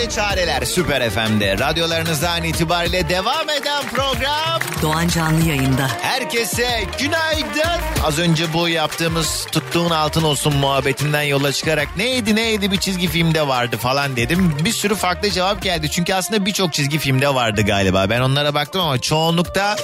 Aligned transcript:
Derde 0.00 0.10
çareler 0.10 0.62
Süper 0.62 1.10
FM'de. 1.10 1.58
Radyolarınızdan 1.58 2.44
itibariyle 2.44 3.08
devam 3.08 3.50
eden 3.50 3.82
program. 3.94 4.60
Doğan 4.82 5.08
Canlı 5.08 5.48
yayında. 5.48 5.88
Herkese 6.02 6.84
günaydın. 6.98 7.80
Az 8.04 8.18
önce 8.18 8.52
bu 8.52 8.68
yaptığımız 8.68 9.46
tuttuğun 9.52 9.90
altın 9.90 10.22
olsun 10.22 10.56
muhabbetinden 10.56 11.22
yola 11.22 11.52
çıkarak 11.52 11.96
neydi 11.96 12.36
neydi 12.36 12.70
bir 12.70 12.76
çizgi 12.76 13.08
filmde 13.08 13.48
vardı 13.48 13.76
falan 13.76 14.16
dedim. 14.16 14.54
Bir 14.64 14.72
sürü 14.72 14.94
farklı 14.94 15.30
cevap 15.30 15.62
geldi. 15.62 15.90
Çünkü 15.90 16.14
aslında 16.14 16.46
birçok 16.46 16.72
çizgi 16.72 16.98
filmde 16.98 17.34
vardı 17.34 17.62
galiba. 17.62 18.10
Ben 18.10 18.20
onlara 18.20 18.54
baktım 18.54 18.80
ama 18.80 18.98
çoğunlukta 18.98 19.76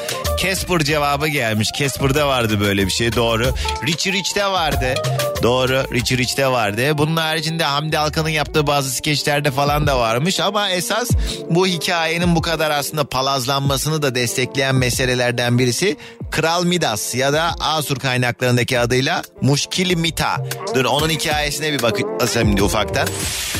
Casper 0.42 0.78
cevabı 0.78 1.28
gelmiş. 1.28 1.68
Casper'da 1.78 2.28
vardı 2.28 2.60
böyle 2.60 2.86
bir 2.86 2.92
şey 2.92 3.12
doğru. 3.16 3.54
Richie 3.86 4.12
Rich'te 4.12 4.46
vardı. 4.46 4.94
Doğru 5.42 5.84
Richie 5.92 6.18
Rich'te 6.18 6.46
vardı. 6.46 6.98
Bunun 6.98 7.16
haricinde 7.16 7.64
Hamdi 7.64 7.98
Alkan'ın 7.98 8.28
yaptığı 8.28 8.66
bazı 8.66 8.90
skeçlerde 8.90 9.50
falan 9.50 9.86
da 9.86 9.98
varmış. 10.06 10.40
Ama 10.40 10.70
esas 10.70 11.10
bu 11.50 11.66
hikayenin 11.66 12.36
bu 12.36 12.42
kadar 12.42 12.70
aslında 12.70 13.04
palazlanmasını 13.04 14.02
da 14.02 14.14
destekleyen 14.14 14.74
meselelerden 14.74 15.58
birisi 15.58 15.96
Kral 16.30 16.64
Midas 16.64 17.14
ya 17.14 17.32
da 17.32 17.54
Asur 17.60 17.96
kaynaklarındaki 17.98 18.78
adıyla 18.78 19.22
Muşkil 19.42 19.96
Mita. 19.96 20.36
Dur 20.74 20.84
onun 20.84 21.08
hikayesine 21.08 21.72
bir 21.72 21.82
bakacağız 21.82 22.32
şimdi 22.32 22.62
ufaktan. 22.62 23.08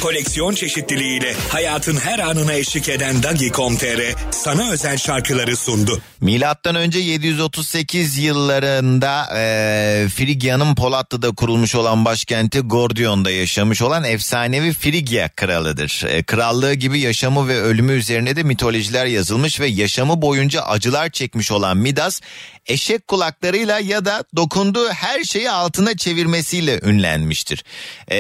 Koleksiyon 0.03 0.55
çeşitliliğiyle 0.55 1.34
hayatın 1.48 1.97
her 1.97 2.19
anına 2.19 2.53
eşlik 2.53 2.88
eden 2.88 3.22
Dagi.com.tr 3.22 4.00
sana 4.31 4.70
özel 4.70 4.98
şarkıları 4.98 5.56
sundu. 5.56 6.00
Milattan 6.20 6.75
önce 6.75 6.98
738 6.98 8.19
yıllarında 8.19 9.28
e, 9.36 10.08
Frigya'nın 10.08 10.75
Polatlı'da 10.75 11.31
kurulmuş 11.31 11.75
olan 11.75 12.05
başkenti 12.05 12.60
Gordion'da 12.60 13.31
yaşamış 13.31 13.83
olan 13.83 14.05
efsanevi 14.05 14.72
Frigya 14.72 15.28
kralıdır. 15.28 16.05
E, 16.08 16.22
krallığı 16.36 16.74
gibi 16.74 17.00
yaşamı 17.00 17.48
ve 17.48 17.60
ölümü 17.60 17.92
üzerine 17.92 18.36
de 18.36 18.42
mitolojiler 18.42 19.06
yazılmış 19.06 19.60
ve 19.60 19.66
yaşamı 19.66 20.22
boyunca 20.22 20.62
acılar 20.62 21.10
çekmiş 21.10 21.52
olan 21.52 21.76
Midas 21.76 22.20
eşek 22.66 23.08
kulaklarıyla 23.08 23.78
ya 23.78 24.04
da 24.04 24.24
dokunduğu 24.36 24.88
her 24.88 25.24
şeyi 25.24 25.50
altına 25.50 25.96
çevirmesiyle 25.96 26.80
ünlenmiştir. 26.82 27.64
E, 28.08 28.18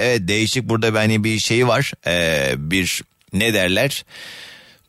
evet 0.00 0.28
değişik 0.28 0.64
burada 0.64 0.98
hani 0.98 1.24
bir 1.24 1.38
şey 1.38 1.68
var 1.68 1.92
e, 2.06 2.52
bir 2.56 3.02
ne 3.32 3.54
derler 3.54 4.04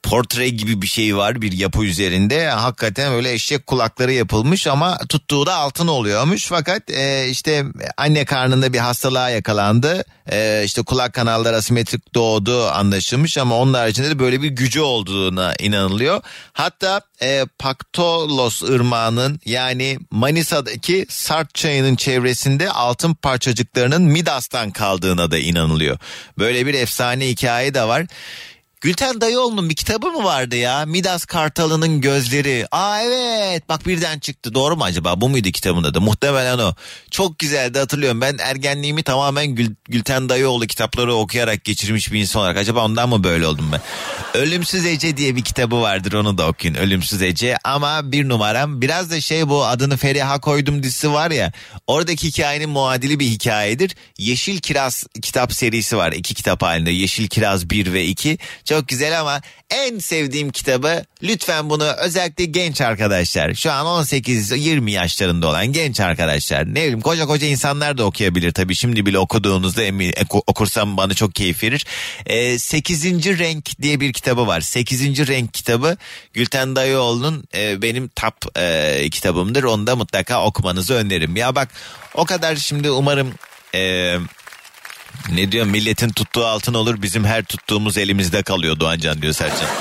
portre 0.03 0.49
gibi 0.49 0.81
bir 0.81 0.87
şey 0.87 1.17
var 1.17 1.41
bir 1.41 1.51
yapı 1.51 1.83
üzerinde. 1.83 2.49
Hakikaten 2.49 3.13
öyle 3.13 3.33
eşek 3.33 3.67
kulakları 3.67 4.13
yapılmış 4.13 4.67
ama 4.67 4.97
tuttuğu 5.09 5.45
da 5.45 5.55
altın 5.55 5.87
oluyormuş. 5.87 6.45
Fakat 6.45 6.89
e, 6.89 7.27
işte 7.29 7.65
anne 7.97 8.25
karnında 8.25 8.73
bir 8.73 8.79
hastalığa 8.79 9.29
yakalandı. 9.29 10.03
E, 10.31 10.61
işte 10.65 10.81
kulak 10.81 11.13
kanalları 11.13 11.55
asimetrik 11.55 12.15
doğdu 12.15 12.67
anlaşılmış 12.67 13.37
ama 13.37 13.57
onun 13.57 13.73
haricinde 13.73 14.09
de 14.09 14.19
böyle 14.19 14.41
bir 14.41 14.49
gücü 14.49 14.81
olduğuna 14.81 15.55
inanılıyor. 15.59 16.21
Hatta 16.53 17.01
e, 17.21 17.45
Paktolos 17.59 18.63
ırmağının 18.63 19.39
yani 19.45 19.99
Manisa'daki 20.11 21.05
Sart 21.09 21.55
çayının 21.55 21.95
çevresinde 21.95 22.71
altın 22.71 23.13
parçacıklarının 23.13 24.01
Midas'tan 24.01 24.71
kaldığına 24.71 25.31
da 25.31 25.37
inanılıyor. 25.37 25.97
Böyle 26.37 26.65
bir 26.65 26.73
efsane 26.73 27.27
hikaye 27.27 27.73
de 27.73 27.83
var. 27.83 28.05
Gülten 28.81 29.21
Dayıoğlu'nun 29.21 29.69
bir 29.69 29.75
kitabı 29.75 30.07
mı 30.07 30.23
vardı 30.23 30.55
ya? 30.55 30.85
Midas 30.85 31.25
Kartalı'nın 31.25 32.01
gözleri. 32.01 32.67
Aa 32.71 33.01
evet 33.01 33.69
bak 33.69 33.87
birden 33.87 34.19
çıktı. 34.19 34.53
Doğru 34.53 34.75
mu 34.77 34.83
acaba? 34.83 35.21
Bu 35.21 35.29
muydu 35.29 35.49
kitabın 35.51 35.83
adı? 35.83 36.01
Muhtemelen 36.01 36.57
o. 36.57 36.73
Çok 37.11 37.39
güzeldi 37.39 37.79
hatırlıyorum. 37.79 38.21
Ben 38.21 38.37
ergenliğimi 38.37 39.03
tamamen 39.03 39.47
Gül, 39.47 39.75
Gülten 39.89 40.29
Dayıoğlu 40.29 40.67
kitapları 40.67 41.13
okuyarak 41.13 41.63
geçirmiş 41.63 42.11
bir 42.11 42.19
insan 42.19 42.41
olarak. 42.41 42.57
Acaba 42.57 42.85
ondan 42.85 43.09
mı 43.09 43.23
böyle 43.23 43.47
oldum 43.47 43.71
ben? 43.71 43.81
Ölümsüz 44.33 44.85
Ece 44.85 45.17
diye 45.17 45.35
bir 45.35 45.43
kitabı 45.43 45.81
vardır 45.81 46.13
onu 46.13 46.37
da 46.37 46.47
okuyun. 46.47 46.75
Ölümsüz 46.75 47.21
Ece 47.21 47.57
ama 47.63 48.11
bir 48.11 48.29
numaram. 48.29 48.81
Biraz 48.81 49.11
da 49.11 49.21
şey 49.21 49.49
bu 49.49 49.65
adını 49.65 49.97
Feriha 49.97 50.41
koydum 50.41 50.83
dizisi 50.83 51.13
var 51.13 51.31
ya. 51.31 51.51
Oradaki 51.87 52.27
hikayenin 52.27 52.69
muadili 52.69 53.19
bir 53.19 53.25
hikayedir. 53.25 53.95
Yeşil 54.17 54.59
Kiraz 54.59 55.03
kitap 55.21 55.53
serisi 55.53 55.97
var. 55.97 56.11
iki 56.11 56.33
kitap 56.33 56.61
halinde. 56.61 56.91
Yeşil 56.91 57.27
Kiraz 57.27 57.69
1 57.69 57.93
ve 57.93 58.05
2. 58.05 58.37
Çok 58.71 58.87
güzel 58.87 59.19
ama 59.19 59.41
en 59.69 59.99
sevdiğim 59.99 60.51
kitabı 60.51 61.03
lütfen 61.23 61.69
bunu 61.69 61.83
özellikle 61.83 62.45
genç 62.45 62.81
arkadaşlar 62.81 63.53
şu 63.53 63.71
an 63.71 63.85
18-20 63.85 64.89
yaşlarında 64.89 65.47
olan 65.47 65.67
genç 65.67 65.99
arkadaşlar 65.99 66.65
ne 66.65 66.75
bileyim 66.75 67.01
koca 67.01 67.25
koca 67.25 67.47
insanlar 67.47 67.97
da 67.97 68.03
okuyabilir 68.03 68.51
tabii 68.51 68.75
şimdi 68.75 69.05
bile 69.05 69.19
okuduğunuzda 69.19 69.83
emin, 69.83 70.13
okursam 70.29 70.97
bana 70.97 71.13
çok 71.13 71.35
keyif 71.35 71.63
verir. 71.63 71.85
E, 72.25 72.59
8. 72.59 73.05
Renk 73.39 73.81
diye 73.81 73.99
bir 73.99 74.13
kitabı 74.13 74.47
var 74.47 74.61
8. 74.61 75.27
Renk 75.27 75.53
kitabı 75.53 75.97
Gülten 76.33 76.75
Dayıoğlu'nun 76.75 77.43
e, 77.55 77.81
benim 77.81 78.07
top 78.07 78.57
e, 78.57 79.09
kitabımdır 79.11 79.63
onu 79.63 79.87
da 79.87 79.95
mutlaka 79.95 80.45
okumanızı 80.45 80.93
öneririm. 80.93 81.35
Ya 81.35 81.55
bak 81.55 81.69
o 82.13 82.25
kadar 82.25 82.55
şimdi 82.55 82.91
umarım... 82.91 83.33
E, 83.75 84.15
ne 85.31 85.51
diyor 85.51 85.65
milletin 85.65 86.09
tuttuğu 86.09 86.45
altın 86.45 86.73
olur 86.73 87.01
bizim 87.01 87.25
her 87.25 87.43
tuttuğumuz 87.43 87.97
elimizde 87.97 88.43
kalıyor 88.43 88.79
Doğancan 88.79 89.21
diyor 89.21 89.33
Sercan. 89.33 89.69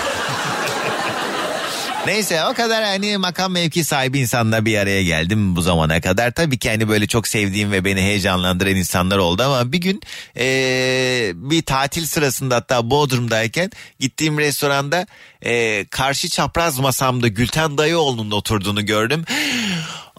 Neyse 2.07 2.45
o 2.45 2.55
kadar 2.55 2.85
hani 2.85 3.17
makam 3.17 3.53
mevki 3.53 3.85
sahibi 3.85 4.19
insanla 4.19 4.65
bir 4.65 4.79
araya 4.79 5.03
geldim 5.03 5.57
bu 5.57 5.63
zamana 5.63 6.01
kadar. 6.01 6.31
Tabii 6.31 6.59
ki 6.59 6.71
hani 6.71 6.89
böyle 6.89 7.07
çok 7.07 7.29
sevdiğim 7.29 7.73
ve 7.73 7.85
beni 7.85 8.01
heyecanlandıran 8.01 8.77
insanlar 8.77 9.19
oldu 9.19 9.43
ama 9.43 9.73
bir 9.73 9.79
gün 9.79 10.01
ee, 10.37 11.33
bir 11.35 11.62
tatil 11.62 12.07
sırasında 12.07 12.57
hatta 12.57 12.91
Bodrum'dayken 12.91 13.71
gittiğim 13.99 14.39
restoranda 14.39 15.07
ee, 15.45 15.87
karşı 15.91 16.29
çapraz 16.29 16.79
masamda 16.79 17.29
Gülten 17.29 17.79
Dayıoğlu'nun 17.79 18.31
oturduğunu 18.31 18.87
gördüm. 18.87 19.25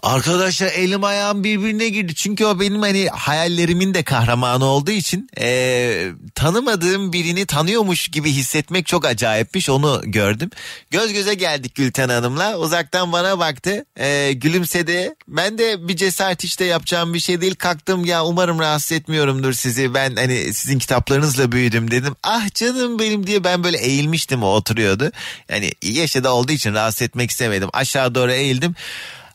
Arkadaşlar 0.02 0.66
elim 0.66 1.04
ayağım 1.04 1.44
birbirine 1.44 1.88
girdi. 1.88 2.14
Çünkü 2.14 2.44
o 2.44 2.60
benim 2.60 2.82
hani 2.82 3.08
hayallerimin 3.08 3.94
de 3.94 4.02
kahramanı 4.02 4.64
olduğu 4.64 4.90
için 4.90 5.28
e, 5.40 6.08
tanımadığım 6.34 7.12
birini 7.12 7.46
tanıyormuş 7.46 8.08
gibi 8.08 8.30
hissetmek 8.30 8.86
çok 8.86 9.06
acayipmiş. 9.06 9.70
Onu 9.70 10.02
gördüm. 10.04 10.50
Göz 10.90 11.12
göze 11.12 11.34
geldik 11.34 11.74
Gülten 11.74 12.08
Hanım'la. 12.08 12.58
Uzaktan 12.58 13.12
bana 13.12 13.38
baktı. 13.38 13.84
E, 13.96 14.32
gülümsedi. 14.32 15.14
Ben 15.28 15.58
de 15.58 15.88
bir 15.88 15.96
cesaret 15.96 16.44
işte 16.44 16.64
yapacağım 16.64 17.14
bir 17.14 17.20
şey 17.20 17.40
değil. 17.40 17.54
Kalktım 17.54 18.04
ya 18.04 18.24
umarım 18.24 18.58
rahatsız 18.58 18.92
etmiyorumdur 18.92 19.52
sizi. 19.52 19.94
Ben 19.94 20.16
hani 20.16 20.54
sizin 20.54 20.78
kitaplarınızla 20.78 21.52
büyüdüm 21.52 21.90
dedim. 21.90 22.16
Ah 22.22 22.54
canım 22.54 22.98
benim 22.98 23.26
diye 23.26 23.44
ben 23.44 23.64
böyle 23.64 23.78
eğilmiştim 23.78 24.42
o 24.42 24.46
oturuyordu. 24.46 25.12
Yani 25.48 25.72
yaşadı 25.82 26.28
olduğu 26.28 26.52
için 26.52 26.74
rahatsız 26.74 27.02
etmek 27.02 27.30
istemedim. 27.30 27.68
Aşağı 27.72 28.14
doğru 28.14 28.32
eğildim. 28.32 28.74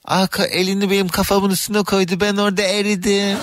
Aka 0.08 0.46
elini 0.46 0.92
benim 0.92 1.08
kafamın 1.08 1.50
üstüne 1.50 1.84
koydu 1.84 2.12
ben 2.22 2.38
orada 2.38 2.62
eridim. 2.62 3.38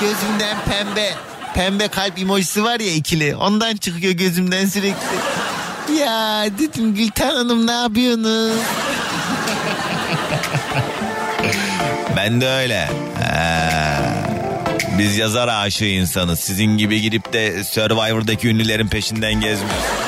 Gözümden 0.00 0.56
pembe 0.68 1.14
pembe 1.54 1.88
kalp 1.88 2.18
emojisi 2.18 2.64
var 2.64 2.80
ya 2.80 2.92
ikili 2.92 3.36
ondan 3.36 3.76
çıkıyor 3.76 4.12
gözümden 4.12 4.66
sürekli. 4.66 5.16
Ya 6.00 6.44
dedim 6.58 6.94
Gülten 6.94 7.34
Hanım 7.34 7.66
ne 7.66 7.72
yapıyorsunuz? 7.72 8.56
ben 12.16 12.40
de 12.40 12.48
öyle. 12.48 12.88
Ee, 13.34 13.98
biz 14.98 15.16
yazar 15.16 15.48
aşığı 15.48 15.84
insanız. 15.84 16.40
Sizin 16.40 16.78
gibi 16.78 17.00
gidip 17.00 17.32
de 17.32 17.64
Survivor'daki 17.64 18.48
ünlülerin 18.48 18.88
peşinden 18.88 19.34
gezmiyoruz. 19.34 20.05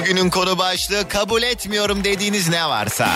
Bugünün 0.00 0.30
konu 0.30 0.58
başlığı 0.58 1.08
kabul 1.08 1.42
etmiyorum 1.42 2.04
dediğiniz 2.04 2.48
ne 2.48 2.68
varsa. 2.68 3.08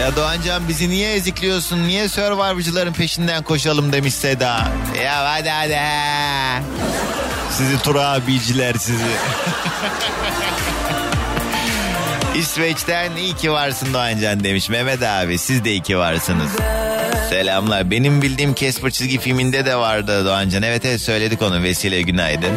Ya 0.00 0.16
Doğancan 0.16 0.68
bizi 0.68 0.90
niye 0.90 1.14
ezikliyorsun? 1.14 1.82
Niye 1.88 2.08
Survivor'cıların 2.08 2.92
peşinden 2.92 3.42
koşalım 3.42 3.92
demiş 3.92 4.14
Seda. 4.14 4.68
Ya 5.04 5.24
hadi 5.24 5.50
hadi. 5.50 5.78
Sizi 7.50 7.82
Tur 7.82 7.96
abiciler 7.96 8.74
sizi. 8.74 9.16
İsveç'ten 12.34 13.16
iyi 13.16 13.36
ki 13.36 13.52
varsın 13.52 13.94
Doğancan 13.94 14.44
demiş 14.44 14.68
Mehmet 14.68 15.02
abi 15.02 15.38
siz 15.38 15.64
de 15.64 15.70
iyi 15.70 15.82
ki 15.82 15.98
varsınız. 15.98 16.50
Selamlar. 17.28 17.90
Benim 17.90 18.22
bildiğim 18.22 18.54
Casper 18.54 18.90
çizgi 18.90 19.18
filminde 19.18 19.66
de 19.66 19.76
vardı 19.76 20.24
Doğancan. 20.24 20.62
Evet 20.62 20.84
evet 20.84 21.00
söyledik 21.00 21.42
onu. 21.42 21.62
Vesile 21.62 22.02
günaydın. 22.02 22.52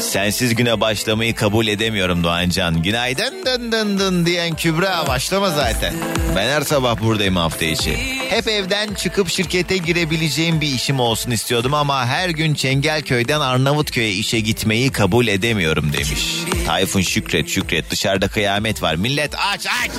Sensiz 0.00 0.54
güne 0.54 0.80
başlamayı 0.80 1.34
kabul 1.34 1.66
edemiyorum 1.66 2.24
Doğancan. 2.24 2.82
Günaydın 2.82 3.46
dın 3.46 3.72
dın 3.72 3.98
dın 3.98 4.26
diyen 4.26 4.54
Kübra 4.56 5.04
başlama 5.08 5.50
zaten. 5.50 5.94
Ben 6.36 6.48
her 6.48 6.60
sabah 6.60 7.00
buradayım 7.00 7.36
hafta 7.36 7.64
içi. 7.64 7.96
Hep 8.30 8.48
evden 8.48 8.94
çıkıp 8.94 9.28
şirkete 9.28 9.76
girebileceğim 9.76 10.60
bir 10.60 10.66
işim 10.74 11.00
olsun 11.00 11.30
istiyordum 11.30 11.74
ama 11.74 12.06
her 12.06 12.28
gün 12.28 12.54
Çengelköy'den 12.54 13.40
Arnavutköy'e 13.40 14.10
işe 14.12 14.40
gitmeyi 14.40 14.92
kabul 14.92 15.26
edemiyorum 15.26 15.92
demiş. 15.92 16.36
Tayfun 16.66 17.00
Şükret 17.00 17.48
Şükret 17.48 17.90
dışarıda 17.90 18.28
kıyamet 18.28 18.82
var. 18.82 18.94
Millet 18.94 19.34
aç 19.34 19.66
aç. 19.66 19.90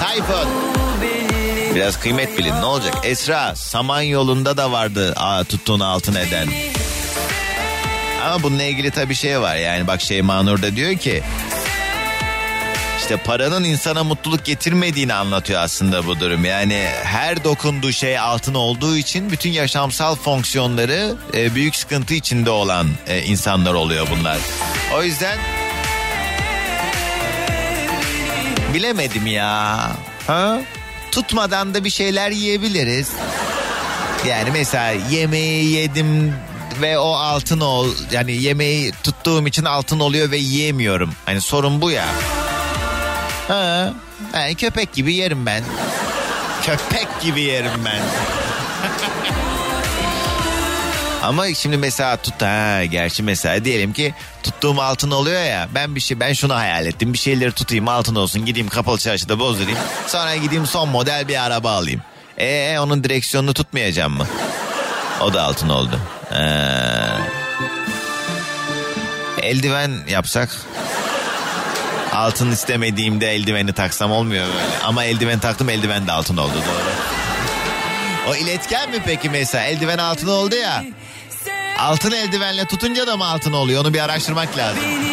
Tayfun. 0.00 0.83
Biraz 1.74 2.00
kıymet 2.00 2.38
bilin 2.38 2.54
ne 2.60 2.64
olacak? 2.64 2.94
Esra 3.04 3.54
Samanyolu'nda 3.56 4.56
da 4.56 4.72
vardı 4.72 5.14
aa, 5.16 5.44
tuttuğun 5.44 5.80
altın 5.80 6.14
eden. 6.14 6.48
Ama 8.24 8.42
bununla 8.42 8.62
ilgili 8.62 8.90
tabii 8.90 9.14
şey 9.14 9.40
var 9.40 9.56
yani 9.56 9.86
bak 9.86 10.00
şey 10.00 10.22
Manur 10.22 10.62
da 10.62 10.76
diyor 10.76 10.94
ki 10.96 11.22
işte 13.00 13.16
paranın 13.16 13.64
insana 13.64 14.04
mutluluk 14.04 14.44
getirmediğini 14.44 15.14
anlatıyor 15.14 15.60
aslında 15.60 16.06
bu 16.06 16.20
durum. 16.20 16.44
Yani 16.44 16.88
her 17.04 17.44
dokunduğu 17.44 17.92
şey 17.92 18.18
altın 18.18 18.54
olduğu 18.54 18.96
için 18.96 19.30
bütün 19.30 19.50
yaşamsal 19.50 20.14
fonksiyonları 20.14 21.14
e, 21.34 21.54
büyük 21.54 21.76
sıkıntı 21.76 22.14
içinde 22.14 22.50
olan 22.50 22.88
e, 23.06 23.22
insanlar 23.22 23.74
oluyor 23.74 24.06
bunlar. 24.18 24.38
O 24.96 25.02
yüzden 25.02 25.38
bilemedim 28.74 29.26
ya. 29.26 29.78
Ha? 30.26 30.58
Tutmadan 31.14 31.74
da 31.74 31.84
bir 31.84 31.90
şeyler 31.90 32.30
yiyebiliriz. 32.30 33.08
Yani 34.28 34.50
mesela 34.52 34.90
yemeği 35.10 35.72
yedim 35.72 36.34
ve 36.80 36.98
o 36.98 37.12
altın 37.12 37.60
ol 37.60 37.88
yani 38.12 38.32
yemeği 38.42 38.92
tuttuğum 38.92 39.46
için 39.46 39.64
altın 39.64 40.00
oluyor 40.00 40.30
ve 40.30 40.36
yiyemiyorum. 40.36 41.12
Hani 41.26 41.40
sorun 41.40 41.80
bu 41.80 41.90
ya. 41.90 42.06
Ha, 43.48 43.92
yani 44.34 44.54
köpek 44.54 44.92
gibi 44.92 45.14
yerim 45.14 45.46
ben. 45.46 45.64
Köpek 46.62 47.20
gibi 47.22 47.40
yerim 47.40 47.84
ben. 47.84 48.02
Ama 51.24 51.54
şimdi 51.54 51.76
mesela 51.76 52.16
tut 52.16 52.42
ha 52.42 52.84
gerçi 52.84 53.22
mesela 53.22 53.64
diyelim 53.64 53.92
ki 53.92 54.14
tuttuğum 54.42 54.82
altın 54.82 55.10
oluyor 55.10 55.42
ya 55.42 55.68
ben 55.74 55.94
bir 55.94 56.00
şey 56.00 56.20
ben 56.20 56.32
şunu 56.32 56.54
hayal 56.54 56.86
ettim 56.86 57.12
bir 57.12 57.18
şeyleri 57.18 57.52
tutayım 57.52 57.88
altın 57.88 58.14
olsun 58.14 58.44
gideyim 58.46 58.68
kapalı 58.68 58.98
çarşıda 58.98 59.38
bozdurayım 59.38 59.78
sonra 60.06 60.36
gideyim 60.36 60.66
son 60.66 60.88
model 60.88 61.28
bir 61.28 61.44
araba 61.44 61.70
alayım. 61.70 62.02
E 62.38 62.78
onun 62.78 63.04
direksiyonunu 63.04 63.54
tutmayacağım 63.54 64.12
mı? 64.12 64.26
O 65.20 65.34
da 65.34 65.42
altın 65.42 65.68
oldu. 65.68 66.00
Ee, 66.32 66.38
eldiven 69.42 69.92
yapsak 70.08 70.48
altın 72.12 72.50
istemediğimde 72.50 73.34
eldiveni 73.34 73.72
taksam 73.72 74.12
olmuyor 74.12 74.46
böyle. 74.46 74.78
Ama 74.84 75.04
eldiven 75.04 75.38
taktım 75.38 75.68
eldiven 75.68 76.06
de 76.06 76.12
altın 76.12 76.36
oldu 76.36 76.54
doğru. 76.54 77.03
O 78.28 78.34
iletken 78.34 78.90
mi 78.90 79.02
peki 79.06 79.30
mesela 79.30 79.64
eldiven 79.64 79.98
altın 79.98 80.28
oldu 80.28 80.54
ya. 80.54 80.84
Altın 81.78 82.10
eldivenle 82.10 82.64
tutunca 82.64 83.06
da 83.06 83.16
mı 83.16 83.24
altın 83.24 83.52
oluyor 83.52 83.84
onu 83.84 83.94
bir 83.94 84.00
araştırmak 84.00 84.56
lazım. 84.58 85.03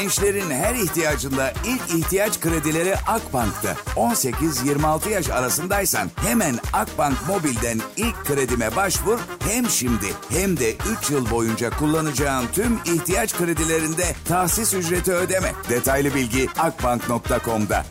Gençlerin 0.00 0.50
her 0.50 0.74
ihtiyacında 0.74 1.52
ilk 1.66 2.04
ihtiyaç 2.04 2.40
kredileri 2.40 2.96
Akbank'ta. 2.96 3.76
18-26 3.96 5.10
yaş 5.10 5.28
arasındaysan 5.28 6.10
hemen 6.16 6.58
Akbank 6.72 7.28
Mobil'den 7.28 7.80
ilk 7.96 8.24
kredime 8.24 8.76
başvur. 8.76 9.18
Hem 9.48 9.70
şimdi 9.70 10.06
hem 10.28 10.56
de 10.56 10.74
3 11.02 11.10
yıl 11.10 11.30
boyunca 11.30 11.70
kullanacağın 11.70 12.46
tüm 12.52 12.80
ihtiyaç 12.84 13.34
kredilerinde 13.34 14.14
tahsis 14.28 14.74
ücreti 14.74 15.12
ödeme. 15.12 15.52
Detaylı 15.68 16.14
bilgi 16.14 16.48
akbank.com'da. 16.58 17.86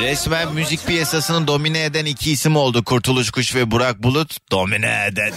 Resmen 0.00 0.54
müzik 0.54 0.86
piyasasını 0.86 1.46
domine 1.46 1.84
eden 1.84 2.04
iki 2.04 2.32
isim 2.32 2.56
oldu. 2.56 2.84
Kurtuluş 2.84 3.30
Kuş 3.30 3.54
ve 3.54 3.70
Burak 3.70 4.02
Bulut 4.02 4.50
domine 4.52 5.06
eden. 5.08 5.32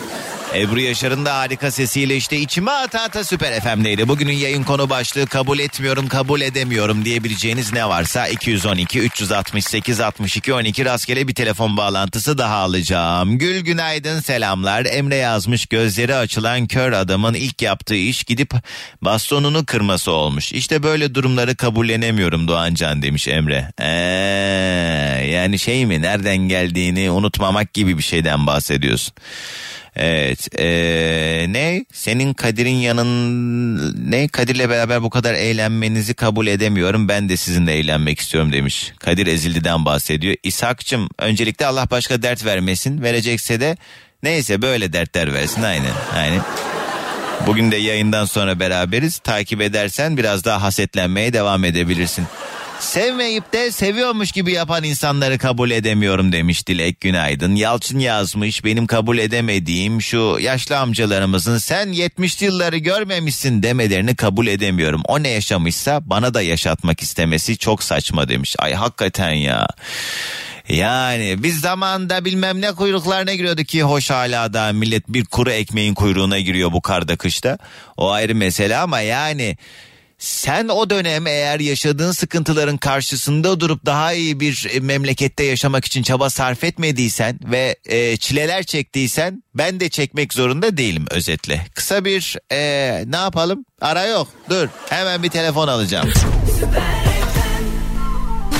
Ebru 0.56 0.80
Yaşar'ın 0.80 1.26
da 1.26 1.38
harika 1.38 1.72
sesiyle 1.72 2.16
işte 2.16 2.38
içime 2.38 2.72
ata 2.72 3.02
ata 3.02 3.24
Süper 3.24 3.62
FM'deydi. 3.62 4.08
Bugünün 4.08 4.34
yayın 4.34 4.64
konu 4.64 4.90
başlığı 4.90 5.28
kabul 5.28 5.60
etmiyorum 5.60 6.08
kabul 6.08 6.42
edemiyorum 6.42 7.06
diyebileceğiniz 7.06 7.74
ne 7.74 7.90
varsa 7.90 8.28
212 8.28 9.00
368 9.00 10.00
62 10.00 10.54
12 10.54 10.86
rastgele 10.86 11.28
bir 11.28 11.36
telefon 11.36 11.78
bağlantısı 11.78 12.38
daha 12.38 12.56
alacağım. 12.56 13.38
Gül 13.38 13.60
günaydın 13.60 14.20
selamlar. 14.20 14.86
Emre 14.86 15.16
yazmış 15.16 15.66
gözleri 15.66 16.16
açılan 16.16 16.68
kör 16.68 16.92
adamın 16.92 17.34
ilk 17.34 17.62
yaptığı 17.62 17.96
iş 17.96 18.24
gidip 18.24 18.54
bastonunu 19.02 19.66
kırması 19.66 20.12
olmuş. 20.12 20.54
İşte 20.54 20.84
böyle 20.84 21.16
durumları 21.16 21.56
kabullenemiyorum 21.56 22.48
Doğancan 22.48 23.02
demiş 23.02 23.28
Emre. 23.28 23.72
Eee, 23.80 23.88
yani 25.32 25.60
şey 25.60 25.86
mi 25.86 26.02
nereden 26.02 26.38
geldiğini 26.38 27.12
unutmamak 27.12 27.74
gibi 27.74 27.98
bir 27.98 28.04
şeyden 28.04 28.48
bahsediyorsun. 28.48 29.14
Evet. 29.96 30.60
Ee, 30.60 31.46
ne? 31.50 31.86
Senin 31.94 32.34
Kadir'in 32.34 32.76
yanın 32.76 34.12
ne? 34.12 34.28
Kadir'le 34.28 34.70
beraber 34.70 35.04
bu 35.04 35.10
kadar 35.10 35.34
eğlenmenizi 35.34 36.14
kabul 36.14 36.48
edemiyorum. 36.48 37.08
Ben 37.10 37.30
de 37.30 37.38
sizinle 37.38 37.74
eğlenmek 37.74 38.20
istiyorum 38.20 38.54
demiş. 38.54 38.94
Kadir 39.00 39.28
Ezildi'den 39.28 39.86
bahsediyor. 39.86 40.36
İshak'cığım 40.44 41.10
öncelikle 41.20 41.66
Allah 41.66 41.88
başka 41.92 42.22
dert 42.22 42.46
vermesin. 42.46 43.02
Verecekse 43.02 43.60
de 43.60 43.78
neyse 44.24 44.62
böyle 44.62 44.94
dertler 44.94 45.34
versin 45.34 45.64
aynen. 45.64 45.94
Aynen. 46.16 46.42
Bugün 47.48 47.72
de 47.72 47.76
yayından 47.76 48.26
sonra 48.26 48.60
beraberiz. 48.60 49.18
Takip 49.18 49.62
edersen 49.62 50.18
biraz 50.18 50.46
daha 50.46 50.62
hasetlenmeye 50.62 51.34
devam 51.34 51.64
edebilirsin. 51.64 52.26
Sevmeyip 52.86 53.54
de 53.54 53.72
seviyormuş 53.72 54.32
gibi 54.32 54.52
yapan 54.52 54.84
insanları 54.84 55.38
kabul 55.38 55.72
edemiyorum 55.72 56.32
demiş 56.32 56.68
Dilek 56.68 57.02
Günaydın. 57.02 57.56
Yalçın 57.56 58.00
yazmış 58.00 58.66
benim 58.66 58.88
kabul 58.88 59.18
edemediğim 59.18 60.02
şu 60.02 60.38
yaşlı 60.42 60.78
amcalarımızın 60.78 61.58
sen 61.58 61.88
70'li 61.88 62.46
yılları 62.46 62.78
görmemişsin 62.78 63.64
demelerini 63.64 64.16
kabul 64.16 64.48
edemiyorum. 64.48 65.02
O 65.08 65.24
ne 65.24 65.30
yaşamışsa 65.30 66.10
bana 66.10 66.34
da 66.34 66.42
yaşatmak 66.42 67.02
istemesi 67.02 67.58
çok 67.58 67.84
saçma 67.84 68.30
demiş. 68.30 68.56
Ay 68.60 68.74
hakikaten 68.74 69.34
ya. 69.34 69.68
Yani 70.70 71.36
biz 71.44 71.60
zamanda 71.60 72.26
bilmem 72.26 72.62
ne 72.62 72.72
kuyruklarına 72.72 73.34
giriyordu 73.34 73.64
ki 73.64 73.84
hoş 73.84 74.10
hala 74.10 74.54
da 74.54 74.74
millet 74.74 75.10
bir 75.10 75.26
kuru 75.26 75.52
ekmeğin 75.52 75.94
kuyruğuna 75.94 76.40
giriyor 76.40 76.72
bu 76.72 76.82
karda 76.82 77.16
kışta. 77.16 77.58
O 77.98 78.12
ayrı 78.12 78.36
mesele 78.36 78.78
ama 78.78 79.02
yani 79.02 79.58
sen 80.20 80.68
o 80.68 80.90
dönem 80.90 81.28
eğer 81.28 81.60
yaşadığın 81.60 82.12
sıkıntıların 82.12 82.78
karşısında 82.78 83.60
durup 83.60 83.86
daha 83.86 84.14
iyi 84.14 84.40
bir 84.40 84.68
e, 84.74 84.80
memlekette 84.80 85.44
yaşamak 85.44 85.86
için 85.86 86.04
çaba 86.04 86.30
sarf 86.30 86.64
etmediysen 86.64 87.40
ve 87.44 87.76
e, 87.86 88.18
çileler 88.18 88.64
çektiysen 88.64 89.44
ben 89.56 89.80
de 89.80 89.90
çekmek 89.90 90.34
zorunda 90.34 90.78
değilim 90.78 91.06
özetle. 91.12 91.68
Kısa 91.76 92.06
bir 92.06 92.38
e, 92.52 93.04
ne 93.08 93.18
yapalım? 93.18 93.66
Ara 93.82 94.06
yok 94.06 94.28
dur 94.50 94.68
hemen 94.90 95.24
bir 95.24 95.30
telefon 95.30 95.68
alacağım. 95.68 96.10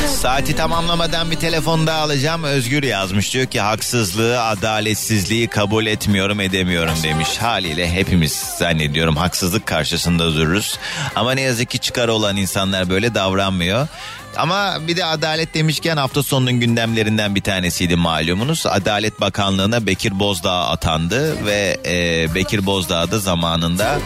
Saati 0.08 0.56
tamamlamadan 0.56 1.32
bir 1.32 1.36
telefon 1.36 1.88
daha 1.88 2.02
alacağım. 2.02 2.44
Özgür 2.44 2.84
yazmış 2.84 3.34
diyor 3.34 3.46
ki 3.46 3.62
haksızlığı, 3.62 4.42
adaletsizliği 4.42 5.48
kabul 5.48 5.86
etmiyorum 5.86 6.40
edemiyorum 6.40 6.96
demiş. 7.04 7.38
Haliyle 7.38 7.92
hepimiz 7.92 8.34
zannediyorum 8.34 9.16
haksızlık 9.16 9.66
karşısında 9.66 10.34
dururuz. 10.36 10.80
Ama 11.16 11.32
ne 11.32 11.42
yazık 11.42 11.70
ki 11.70 11.80
çıkar 11.80 12.08
olan 12.08 12.38
insanlar 12.38 12.90
böyle 12.90 13.16
davranmıyor. 13.16 13.88
Ama 14.38 14.78
bir 14.88 14.98
de 14.98 15.06
adalet 15.06 15.54
demişken 15.54 15.98
hafta 15.98 16.24
sonunun 16.24 16.60
gündemlerinden 16.60 17.36
bir 17.36 17.42
tanesiydi 17.42 17.96
malumunuz. 17.96 18.66
Adalet 18.66 19.22
Bakanlığı'na 19.22 19.86
Bekir 19.88 20.20
Bozdağ 20.20 20.68
atandı 20.68 21.46
ve 21.46 21.78
e, 21.86 22.36
Bekir 22.36 22.66
Bozdağ 22.66 23.12
da 23.12 23.20
zamanında 23.20 24.00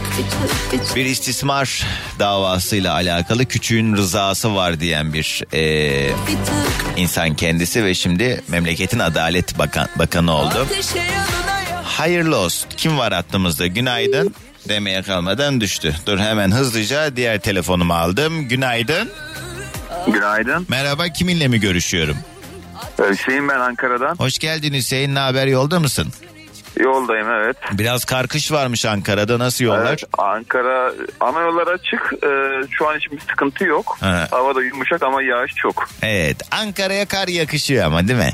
bir 0.95 1.05
istismar 1.05 1.83
davasıyla 2.19 2.93
alakalı 2.93 3.45
küçüğün 3.45 3.95
rızası 3.95 4.55
var 4.55 4.79
diyen 4.79 5.13
bir 5.13 5.43
e, 5.53 6.11
insan 6.97 7.35
kendisi 7.35 7.85
ve 7.85 7.93
şimdi 7.93 8.43
memleketin 8.47 8.99
Adalet 8.99 9.59
Bakan, 9.59 9.87
Bakanı 9.95 10.33
oldu. 10.35 10.67
Hayırlı 11.83 12.37
olsun. 12.37 12.69
Kim 12.77 12.97
var 12.97 13.13
hattımızda? 13.13 13.67
Günaydın. 13.67 14.35
Demeye 14.69 15.01
kalmadan 15.01 15.61
düştü. 15.61 15.95
Dur 16.05 16.19
hemen 16.19 16.51
hızlıca 16.51 17.15
diğer 17.15 17.39
telefonumu 17.39 17.93
aldım. 17.93 18.47
Günaydın. 18.47 18.95
Günaydın. 18.95 19.48
Merhaba 20.69 21.07
kiminle 21.09 21.47
mi 21.47 21.59
görüşüyorum? 21.59 22.17
Hüseyin 23.09 23.47
ben 23.49 23.59
Ankara'dan. 23.59 24.15
Hoş 24.15 24.37
geldin 24.37 24.73
Hüseyin. 24.73 25.15
Ne 25.15 25.19
haber 25.19 25.47
yolda 25.47 25.79
mısın? 25.79 26.07
Yoldayım 26.79 27.27
evet. 27.31 27.57
Biraz 27.71 28.05
karkış 28.05 28.51
varmış 28.51 28.85
Ankara'da. 28.85 29.39
Nasıl 29.39 29.65
yollar? 29.65 29.87
Evet, 29.87 30.03
Ankara 30.17 30.93
ana 31.19 31.41
yollar 31.41 31.67
açık. 31.67 32.13
Ee, 32.23 32.27
şu 32.71 32.87
an 32.89 32.97
için 32.97 33.11
bir 33.11 33.19
sıkıntı 33.19 33.63
yok. 33.63 33.97
Ha. 34.01 34.27
Hava 34.31 34.55
da 34.55 34.63
yumuşak 34.63 35.03
ama 35.03 35.21
yağış 35.23 35.51
çok. 35.55 35.89
Evet. 36.01 36.37
Ankara'ya 36.51 37.05
kar 37.05 37.27
yakışıyor 37.27 37.85
ama 37.85 38.07
değil 38.07 38.19
mi? 38.19 38.33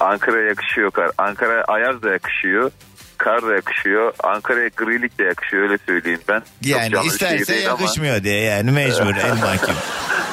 Ankara'ya 0.00 0.46
yakışıyor 0.48 0.90
kar. 0.90 1.10
Ankara'ya 1.18 1.64
ayaz 1.64 2.02
da 2.02 2.10
yakışıyor. 2.10 2.70
Kar 3.18 3.42
da 3.42 3.54
yakışıyor. 3.54 4.12
Ankara'ya 4.22 4.68
grilik 4.76 5.18
de 5.18 5.22
yakışıyor 5.24 5.62
öyle 5.62 5.78
söyleyeyim 5.86 6.20
ben. 6.28 6.38
Çok 6.40 6.46
Yani 6.62 6.90
şey 6.96 7.06
isterse 7.06 7.46
değil 7.54 7.70
ama- 7.70 7.80
yakışmıyor 7.82 8.22
diye 8.24 8.40
yani 8.40 8.70
mecbur 8.70 9.14
el 9.24 9.32
mahkum. 9.32 9.74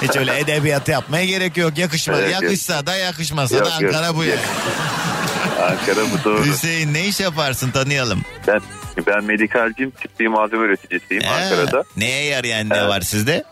Hiç 0.02 0.16
öyle 0.16 0.40
edebiyat 0.40 0.88
yapmaya 0.90 1.26
gerek 1.26 1.58
yok. 1.58 1.78
Yakışma, 1.78 2.16
Evet, 2.18 2.34
yok. 2.34 2.44
yakışsa 2.44 2.86
da 2.86 2.96
yakışmasa 2.96 3.56
Yok, 3.58 3.66
da 3.66 3.74
Ankara 3.74 4.06
yok, 4.08 4.16
bu 4.16 4.24
yok. 4.24 4.36
yani. 4.38 5.72
Ankara 5.72 6.02
bu 6.12 6.24
doğru. 6.24 6.46
Hüseyin 6.46 6.94
ne 6.94 7.08
iş 7.08 7.20
yaparsın 7.20 7.72
tanıyalım. 7.72 8.22
ben, 8.48 8.60
ben 9.08 9.24
medikalciyim. 9.24 9.92
Tıbbi 9.92 10.28
malzeme 10.30 10.66
üreticisiyim 10.66 11.24
Ee, 11.24 11.28
Ankara'da. 11.28 11.84
Neye 11.98 12.26
yarayan 12.26 12.70
ne 12.70 12.78
Evet. 12.78 12.88
var 12.90 13.02
sizde? 13.02 13.44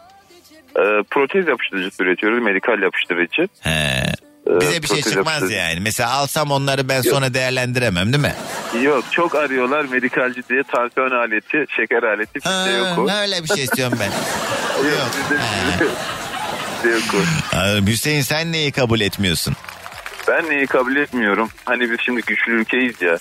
Ee, 0.77 0.81
protez 1.11 1.47
yapıştırıcısı 1.47 2.03
üretiyoruz. 2.03 2.43
Medikal 2.43 2.81
yapıştırıcı. 2.83 3.47
He. 3.59 3.69
Ee, 4.49 4.61
Bize 4.61 4.81
bir 4.83 4.87
şey 4.87 5.01
çıkmaz 5.01 5.15
yapıştırıcı. 5.25 5.53
yani. 5.55 5.79
Mesela 5.79 6.09
alsam 6.11 6.51
onları 6.51 6.89
ben 6.89 7.01
sonra 7.01 7.33
değerlendiremem 7.33 8.13
değil 8.13 8.23
mi? 8.23 8.33
Yok 8.73 9.03
çok 9.11 9.35
arıyorlar 9.35 9.85
medikalci 9.85 10.43
diye 10.49 10.63
tansiyon 10.63 11.11
aleti, 11.11 11.65
şeker 11.75 12.03
aleti 12.03 12.35
bizde 12.35 12.71
yok 12.77 12.97
o. 12.97 13.11
öyle 13.21 13.43
bir 13.43 13.47
şey 13.47 13.63
istiyorum 13.63 13.97
ben. 14.01 14.05
Yok, 14.83 14.93
yok. 14.93 15.09
bizde, 15.19 15.41
bizde 16.83 16.89
yok 16.95 17.03
o. 17.83 17.87
Hüseyin 17.87 18.21
sen 18.21 18.51
neyi 18.51 18.71
kabul 18.71 18.99
etmiyorsun? 19.01 19.53
Ben 20.27 20.49
neyi 20.49 20.67
kabul 20.67 20.95
etmiyorum? 20.95 21.49
Hani 21.65 21.91
biz 21.91 21.97
şimdi 22.05 22.21
güçlü 22.21 22.51
ülkeyiz 22.61 23.01
ya. 23.01 23.17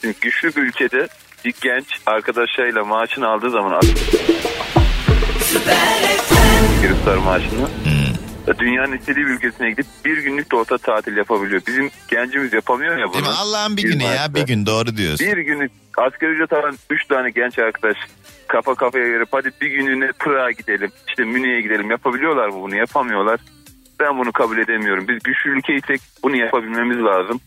Şimdi 0.00 0.14
güçlü 0.20 0.56
bir 0.56 0.62
ülkede 0.62 1.08
bir 1.44 1.54
genç 1.60 1.86
arkadaşlarıyla 2.06 2.84
maaşını 2.84 3.28
aldığı 3.28 3.50
zaman 3.50 3.80
Kırıklar 6.82 7.16
maaşını 7.16 7.68
dünyanın 8.58 8.96
istediği 8.96 9.26
bir 9.26 9.30
ülkesine 9.30 9.70
gidip 9.70 9.86
bir 10.04 10.18
günlük 10.18 10.50
de 10.52 10.56
olsa 10.56 10.78
tatil 10.78 11.16
yapabiliyor. 11.16 11.62
Bizim 11.66 11.90
gencimiz 12.08 12.52
yapamıyor 12.52 12.98
ya 12.98 13.04
bunu. 13.06 13.12
Değil 13.14 13.24
mi? 13.24 13.30
Allah'ın 13.38 13.76
bir 13.76 13.82
Bir 13.84 13.92
günü 13.92 14.02
ya 14.02 14.34
bir 14.34 14.46
gün 14.46 14.66
doğru 14.66 14.96
diyorsun. 14.96 15.26
Bir 15.26 15.36
günlük 15.36 15.72
asgari 15.98 16.30
ücret 16.30 16.52
alan 16.52 16.76
3 16.90 17.06
tane 17.06 17.30
genç 17.30 17.58
arkadaş 17.58 17.96
kafa 18.48 18.74
kafaya 18.74 19.04
verip 19.04 19.28
hadi 19.30 19.50
bir 19.60 19.70
günlüğüne 19.70 20.12
Pırağa 20.12 20.50
gidelim 20.50 20.90
işte 21.08 21.24
Münih'e 21.24 21.60
gidelim 21.60 21.90
yapabiliyorlar 21.90 22.48
mı 22.48 22.62
bunu 22.62 22.76
yapamıyorlar. 22.76 23.40
Ben 24.00 24.18
bunu 24.18 24.32
kabul 24.32 24.58
edemiyorum. 24.58 25.08
Biz 25.08 25.18
güçlü 25.24 25.58
ülkeysek 25.58 26.00
bunu 26.22 26.36
yapabilmemiz 26.36 26.98
lazım. 26.98 27.40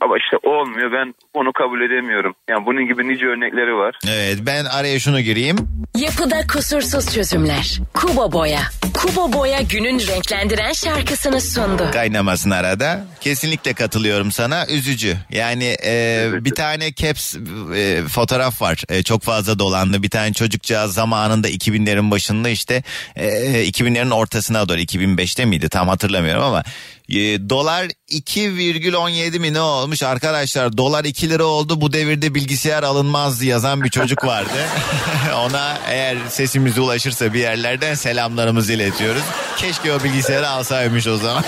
Ama 0.00 0.16
işte 0.18 0.36
olmuyor 0.48 0.92
ben 0.92 1.14
bunu 1.34 1.52
kabul 1.52 1.80
edemiyorum. 1.80 2.34
Yani 2.50 2.66
bunun 2.66 2.86
gibi 2.86 3.08
nice 3.08 3.26
örnekleri 3.26 3.74
var. 3.74 3.98
Evet 4.08 4.38
ben 4.46 4.64
araya 4.64 4.98
şunu 5.00 5.20
gireyim. 5.20 5.56
Yapıda 5.98 6.46
kusursuz 6.52 7.14
çözümler. 7.14 7.78
Kubo 7.94 8.32
Boya. 8.32 8.60
Kubo 8.94 9.32
Boya 9.32 9.60
günün 9.60 9.98
renklendiren 10.06 10.72
şarkısını 10.72 11.40
sundu. 11.40 11.90
kaynamasın 11.92 12.50
arada. 12.50 13.04
Kesinlikle 13.20 13.72
katılıyorum 13.72 14.32
sana. 14.32 14.66
Üzücü. 14.66 15.16
Yani 15.30 15.76
e, 15.86 16.26
bir 16.32 16.54
tane 16.54 16.94
caps 16.94 17.36
e, 17.76 18.02
fotoğraf 18.08 18.62
var. 18.62 18.84
E, 18.88 19.02
çok 19.02 19.22
fazla 19.22 19.58
dolandı. 19.58 20.02
Bir 20.02 20.10
tane 20.10 20.32
çocukcağız 20.32 20.94
zamanında 20.94 21.50
2000'lerin 21.50 22.10
başında 22.10 22.48
işte 22.48 22.82
e, 23.16 23.28
2000'lerin 23.68 24.14
ortasına 24.14 24.68
doğru 24.68 24.78
2005'te 24.78 25.44
miydi 25.44 25.68
tam 25.68 25.88
hatırlamıyorum 25.88 26.42
ama 26.42 26.62
e, 27.10 27.50
dolar 27.50 27.84
2,17 28.08 29.38
mi 29.38 29.54
ne 29.54 29.60
olmuş 29.60 30.02
arkadaşlar 30.02 30.76
dolar 30.76 31.04
2 31.04 31.30
lira 31.30 31.44
oldu 31.44 31.80
bu 31.80 31.92
devirde 31.92 32.34
bilgisayar 32.34 32.82
alınmaz 32.82 33.42
yazan 33.42 33.84
bir 33.84 33.90
çocuk 33.90 34.24
vardı. 34.24 34.66
Ona 35.34 35.78
eğer 35.88 36.16
sesimize 36.28 36.80
ulaşırsa 36.80 37.34
bir 37.34 37.38
yerlerden 37.38 37.94
selamlarımızı 37.94 38.72
iletiyoruz. 38.72 39.22
Keşke 39.56 39.92
o 39.92 40.04
bilgisayarı 40.04 40.48
alsaymış 40.48 41.06
o 41.06 41.16
zaman. 41.16 41.44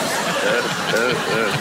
Evet 0.98 1.16
evet. 1.36 1.52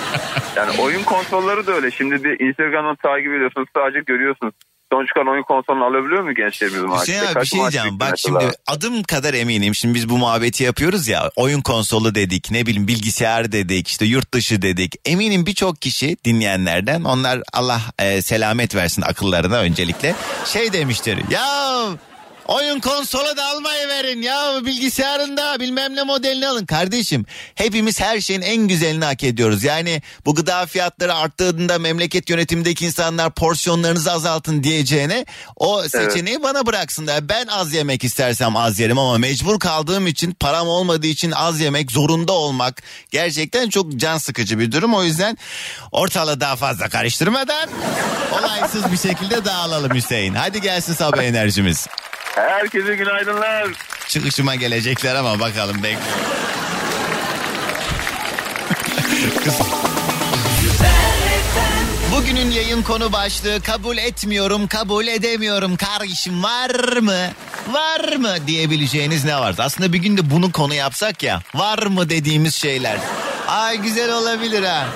Yani 0.56 0.82
oyun 0.82 1.04
konsolları 1.04 1.68
da 1.68 1.72
öyle. 1.72 1.92
Şimdi 1.92 2.24
bir 2.24 2.48
Instagram'dan 2.48 2.96
takip 2.96 3.34
ediyorsunuz 3.34 3.68
sadece 3.76 4.00
görüyorsunuz. 4.00 4.54
Son 4.94 5.06
çıkan 5.06 5.28
oyun 5.28 5.44
konsolunu 5.44 5.84
alabiliyor 5.86 6.24
mu 6.24 6.36
gençlerimiz 6.36 6.82
maaşta? 6.82 7.02
Hüseyin 7.02 7.20
abi 7.20 7.30
bir 7.30 7.34
Kaç 7.34 7.50
şey 7.50 7.60
maaş 7.60 7.74
diyeceğim. 7.74 8.00
Bak 8.00 8.12
mesela? 8.12 8.40
şimdi 8.42 8.54
adım 8.68 9.04
kadar 9.04 9.34
eminim. 9.34 9.76
Şimdi 9.76 9.96
biz 9.96 10.10
bu 10.10 10.18
muhabbeti 10.18 10.64
yapıyoruz 10.64 11.08
ya. 11.08 11.32
Oyun 11.36 11.62
konsolu 11.62 12.16
dedik, 12.16 12.52
ne 12.52 12.66
bileyim 12.66 12.88
bilgisayar 12.88 13.52
dedik, 13.52 13.88
işte 13.88 14.06
yurt 14.06 14.34
dışı 14.34 14.62
dedik. 14.62 14.96
Eminim 15.06 15.46
birçok 15.46 15.82
kişi 15.82 16.18
dinleyenlerden 16.26 17.04
onlar 17.04 17.40
Allah 17.54 17.82
e, 18.00 18.22
selamet 18.22 18.76
versin 18.76 19.02
akıllarına 19.02 19.58
öncelikle. 19.58 20.16
Şey 20.46 20.74
demiştir. 20.74 21.20
Ya 21.30 21.48
Oyun 22.48 22.80
konsolu 22.80 23.38
da 23.38 23.46
almayı 23.46 23.88
verin 23.88 24.22
ya 24.22 24.66
bilgisayarında 24.66 25.60
bilmem 25.60 25.96
ne 25.96 26.04
modelini 26.04 26.48
alın. 26.48 26.66
Kardeşim 26.66 27.26
hepimiz 27.56 28.00
her 28.00 28.22
şeyin 28.22 28.42
en 28.42 28.68
güzelini 28.68 29.06
hak 29.06 29.24
ediyoruz. 29.24 29.64
Yani 29.64 30.02
bu 30.26 30.36
gıda 30.36 30.66
fiyatları 30.66 31.16
arttığında 31.16 31.80
memleket 31.80 32.30
yönetimindeki 32.30 32.86
insanlar 32.86 33.34
porsiyonlarınızı 33.34 34.12
azaltın 34.12 34.64
diyeceğine 34.64 35.26
o 35.56 35.84
seçeneği 35.84 36.44
bana 36.44 36.66
bıraksınlar. 36.66 37.30
Ben 37.30 37.48
az 37.48 37.74
yemek 37.74 38.04
istersem 38.04 38.56
az 38.56 38.80
yerim 38.80 39.00
ama 39.00 39.18
mecbur 39.18 39.60
kaldığım 39.60 40.08
için 40.08 40.32
param 40.32 40.68
olmadığı 40.68 41.08
için 41.08 41.32
az 41.32 41.60
yemek 41.60 41.92
zorunda 41.92 42.32
olmak 42.32 42.82
gerçekten 43.12 43.70
çok 43.70 43.96
can 43.96 44.18
sıkıcı 44.18 44.60
bir 44.60 44.72
durum. 44.72 44.94
O 44.94 45.04
yüzden 45.04 45.38
ortalığı 45.92 46.40
daha 46.42 46.56
fazla 46.56 46.90
karıştırmadan 46.90 47.70
olaysız 48.40 48.92
bir 48.92 48.98
şekilde 48.98 49.46
dağılalım 49.46 49.94
Hüseyin. 49.96 50.34
Hadi 50.34 50.62
gelsin 50.62 50.94
sabah 50.94 51.24
enerjimiz. 51.24 51.88
Herkese 52.36 52.96
günaydınlar. 52.96 53.68
Çıkışıma 54.08 54.56
gelecekler 54.56 55.16
ama 55.16 55.40
bakalım 55.40 55.76
bekliyorum. 55.84 56.32
Bugünün 62.12 62.52
yayın 62.52 62.82
konu 62.84 63.14
başlığı 63.14 63.62
kabul 63.62 63.98
etmiyorum, 63.98 64.68
kabul 64.68 65.08
edemiyorum. 65.08 65.76
Kardeşim 65.76 66.44
var 66.44 66.98
mı? 66.98 67.30
Var 67.72 68.16
mı 68.16 68.36
diyebileceğiniz 68.48 69.26
ne 69.26 69.36
var? 69.36 69.56
Aslında 69.58 69.94
bir 69.94 69.98
gün 69.98 70.18
de 70.18 70.30
bunu 70.32 70.52
konu 70.52 70.74
yapsak 70.74 71.24
ya. 71.24 71.42
Var 71.56 71.84
mı 71.86 72.10
dediğimiz 72.10 72.56
şeyler. 72.56 72.98
Ay 73.48 73.78
güzel 73.78 74.14
olabilir 74.14 74.64
ha. 74.64 74.88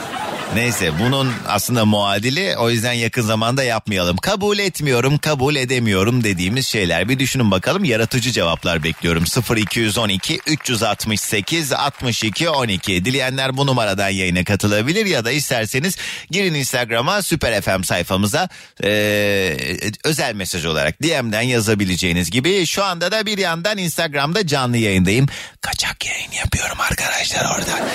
Neyse 0.53 0.91
bunun 0.99 1.33
aslında 1.47 1.85
muadili 1.85 2.57
o 2.57 2.69
yüzden 2.69 2.93
yakın 2.93 3.21
zamanda 3.21 3.63
yapmayalım. 3.63 4.17
Kabul 4.17 4.59
etmiyorum, 4.59 5.17
kabul 5.17 5.55
edemiyorum 5.55 6.23
dediğimiz 6.23 6.67
şeyler. 6.67 7.09
Bir 7.09 7.19
düşünün 7.19 7.51
bakalım 7.51 7.83
yaratıcı 7.83 8.31
cevaplar 8.31 8.83
bekliyorum. 8.83 9.23
0212 9.55 10.39
368 10.47 11.73
62 11.73 12.49
12. 12.49 13.05
Dileyenler 13.05 13.57
bu 13.57 13.67
numaradan 13.67 14.09
yayına 14.09 14.43
katılabilir 14.43 15.05
ya 15.05 15.25
da 15.25 15.31
isterseniz 15.31 15.97
girin 16.31 16.53
Instagram'a 16.53 17.21
Süper 17.21 17.61
FM 17.61 17.83
sayfamıza 17.83 18.49
ee, 18.83 19.57
özel 20.03 20.35
mesaj 20.35 20.65
olarak 20.65 21.03
DM'den 21.03 21.41
yazabileceğiniz 21.41 22.31
gibi. 22.31 22.65
Şu 22.65 22.83
anda 22.83 23.11
da 23.11 23.25
bir 23.25 23.37
yandan 23.37 23.77
Instagram'da 23.77 24.47
canlı 24.47 24.77
yayındayım. 24.77 25.27
Kaçak 25.61 26.05
yayın 26.05 26.31
yapıyorum 26.31 26.77
arkadaşlar 26.79 27.45
orada. 27.45 27.87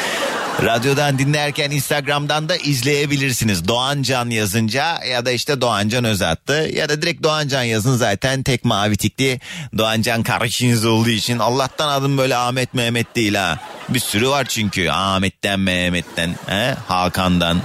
Radyodan 0.63 1.19
dinlerken 1.19 1.71
Instagram'dan 1.71 2.40
da 2.49 2.57
izleyebilirsiniz. 2.57 3.69
Doğancan 3.69 4.31
yazınca 4.31 5.05
ya 5.05 5.27
da 5.27 5.31
işte 5.31 5.61
Doğancan 5.61 6.05
Özattı 6.05 6.71
ya 6.75 6.89
da 6.89 7.03
direkt 7.03 7.23
Doğancan 7.23 7.63
yazın 7.63 7.97
zaten 7.97 8.43
tek 8.43 8.65
mavi 8.65 8.97
tikli 8.97 9.41
Doğancan 9.79 10.23
kardeşiniz 10.23 10.85
olduğu 10.85 11.09
için 11.09 11.39
Allah'tan 11.39 11.89
adım 11.89 12.19
böyle 12.19 12.37
Ahmet 12.37 12.75
Mehmet 12.75 13.17
değil 13.17 13.35
ha. 13.35 13.59
Bir 13.89 14.01
sürü 14.01 14.29
var 14.29 14.45
çünkü 14.45 14.91
Ahmet'ten 14.91 15.61
Mehmet'ten 15.61 16.35
he? 16.47 16.75
Hakan'dan 16.89 17.61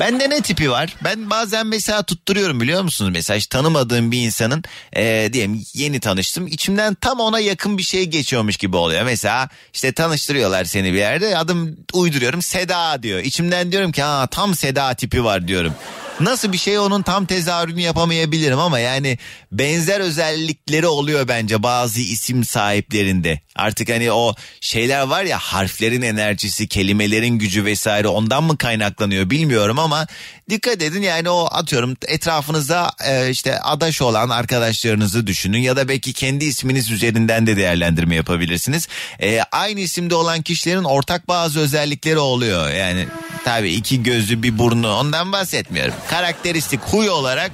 Bende 0.00 0.30
ne 0.30 0.40
tipi 0.40 0.70
var? 0.70 0.96
Ben 1.04 1.30
bazen 1.30 1.66
mesela 1.66 2.02
tutturuyorum 2.02 2.60
biliyor 2.60 2.82
musunuz? 2.82 3.10
Mesela 3.14 3.36
hiç 3.36 3.46
tanımadığım 3.46 4.12
bir 4.12 4.22
insanın 4.22 4.64
e, 4.96 5.30
diyelim 5.32 5.64
yeni 5.74 6.00
tanıştım. 6.00 6.46
İçimden 6.46 6.94
tam 6.94 7.20
ona 7.20 7.40
yakın 7.40 7.78
bir 7.78 7.82
şey 7.82 8.04
geçiyormuş 8.04 8.56
gibi 8.56 8.76
oluyor. 8.76 9.02
Mesela 9.04 9.48
işte 9.72 9.92
tanıştırıyorlar 9.92 10.64
seni 10.64 10.92
bir 10.92 10.98
yerde. 10.98 11.38
Adım 11.38 11.76
uyduruyorum 11.92 12.42
Seda 12.42 13.02
diyor. 13.02 13.20
İçimden 13.20 13.72
diyorum 13.72 13.92
ki 13.92 14.02
ha 14.02 14.26
tam 14.30 14.54
Seda 14.54 14.94
tipi 14.94 15.24
var 15.24 15.48
diyorum. 15.48 15.74
Nasıl 16.20 16.52
bir 16.52 16.58
şey 16.58 16.78
onun 16.78 17.02
tam 17.02 17.26
tezahürünü 17.26 17.80
yapamayabilirim 17.80 18.58
ama 18.58 18.78
yani 18.78 19.18
benzer 19.52 20.00
özellikleri 20.00 20.86
oluyor 20.86 21.28
bence 21.28 21.62
bazı 21.62 22.00
isim 22.00 22.44
sahiplerinde. 22.44 23.40
Artık 23.56 23.88
hani 23.88 24.12
o 24.12 24.34
şeyler 24.60 25.02
var 25.02 25.24
ya 25.24 25.38
harflerin 25.38 26.02
enerjisi, 26.02 26.68
kelimelerin 26.68 27.38
gücü 27.38 27.64
vesaire 27.64 28.08
ondan 28.08 28.44
mı 28.44 28.58
kaynaklanıyor 28.58 29.30
bilmiyorum 29.30 29.78
ama 29.78 30.06
dikkat 30.50 30.82
edin 30.82 31.02
yani 31.02 31.30
o 31.30 31.48
atıyorum 31.50 31.96
etrafınızda 32.06 32.92
e, 33.04 33.30
işte 33.30 33.60
adaş 33.60 34.02
olan 34.02 34.28
arkadaşlarınızı 34.28 35.26
düşünün 35.26 35.58
ya 35.58 35.76
da 35.76 35.88
belki 35.88 36.12
kendi 36.12 36.44
isminiz 36.44 36.90
üzerinden 36.90 37.46
de 37.46 37.56
değerlendirme 37.56 38.14
yapabilirsiniz. 38.14 38.88
E, 39.22 39.40
aynı 39.52 39.80
isimde 39.80 40.14
olan 40.14 40.42
kişilerin 40.42 40.84
ortak 40.84 41.28
bazı 41.28 41.60
özellikleri 41.60 42.18
oluyor. 42.18 42.70
Yani 42.70 43.06
tabii 43.44 43.70
iki 43.70 44.02
gözü 44.02 44.42
bir 44.42 44.58
burnu 44.58 44.96
ondan 44.96 45.32
bahsetmiyorum. 45.32 45.94
Karakteristik 46.10 46.80
huy 46.80 47.10
olarak 47.10 47.52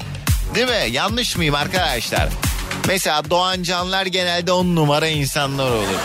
değil 0.54 0.68
mi? 0.68 0.90
Yanlış 0.90 1.36
mıyım 1.36 1.54
arkadaşlar? 1.54 2.28
Mesela 2.86 3.30
Doğan 3.30 3.62
Canlar 3.62 4.06
genelde 4.06 4.52
on 4.52 4.76
numara 4.76 5.08
insanlar 5.08 5.70
olur. 5.70 6.00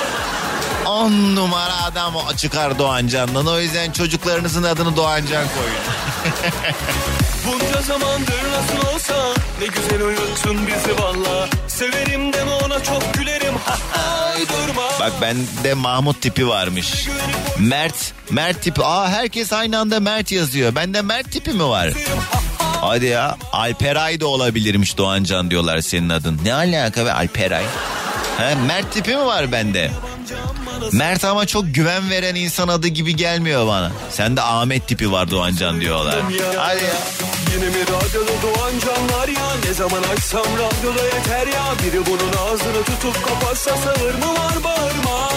On 0.86 1.36
numara 1.36 1.84
adam 1.84 2.13
çıkar 2.38 2.80
Doğan 2.80 3.08
Can'dan. 3.08 3.48
O 3.48 3.60
yüzden 3.60 3.92
çocuklarınızın 3.92 4.63
adını 4.63 4.96
Doğan 4.96 5.22
Can 5.32 5.48
koyun. 5.48 6.15
Bunca 7.46 7.82
zamandır 7.82 8.44
nasıl 8.51 8.96
olsa 8.96 9.13
ne 9.62 9.65
güzel 9.67 10.01
uyuttun 10.08 10.67
bizi 10.67 10.98
valla. 11.03 11.48
Severim 11.67 12.34
deme 12.34 12.51
ona 12.51 12.84
çok 12.84 13.13
gülerim. 13.13 13.53
Ha 13.65 13.77
ha 13.91 14.34
durma. 14.39 14.82
Bak 15.00 15.12
bende 15.22 15.74
Mahmut 15.74 16.22
tipi 16.22 16.48
varmış. 16.48 17.08
Mert, 17.60 18.13
Mert 18.29 18.62
tipi. 18.62 18.84
Aa 18.84 19.10
herkes 19.10 19.53
aynı 19.53 19.79
anda 19.79 20.00
Mert 20.00 20.32
yazıyor. 20.32 20.75
Bende 20.75 21.01
Mert 21.01 21.32
tipi 21.32 21.51
mi 21.51 21.63
var? 21.67 21.89
Hadi 22.82 23.05
ya 23.05 23.38
Alperay 23.53 24.20
da 24.20 24.27
olabilirmiş 24.27 24.98
Doğancan 24.98 25.51
diyorlar 25.51 25.82
senin 25.82 26.10
adın. 26.10 26.39
Ne 26.44 26.53
alaka 26.53 27.05
be 27.05 27.13
Alperay? 27.13 27.63
He, 28.38 28.55
Mert 28.55 28.91
tipi 28.94 29.15
mi 29.15 29.25
var 29.25 29.51
bende? 29.51 29.91
Mert 30.91 31.25
ama 31.25 31.46
çok 31.46 31.63
güven 31.75 32.10
veren 32.10 32.36
insan 32.36 32.67
adı 32.67 32.88
gibi 32.88 33.15
gelmiyor 33.15 33.67
bana. 33.67 33.91
Sende 34.10 34.41
Ahmet 34.41 34.88
tipi 34.88 35.12
var 35.12 35.32
Doğancan 35.32 35.82
diyorlar. 35.82 36.15
Hadi 36.58 36.84
ya. 36.84 36.91
Yine 37.55 37.65
mi 37.70 37.82
radyoda 37.82 38.32
doğan 38.44 38.72
canlar 38.79 39.27
ya? 39.27 39.48
Ne 39.65 39.74
zaman 39.74 40.03
açsam 40.03 40.46
radyoda 40.46 41.03
yeter 41.05 41.48
ya? 41.48 41.63
Biri 41.84 42.05
bunun 42.05 42.34
ağzını 42.48 42.84
tutup 42.86 43.27
kapatsa 43.27 43.72
sağır 43.77 44.13
mı 44.13 44.34
var 44.34 44.63
bağırma? 44.63 45.29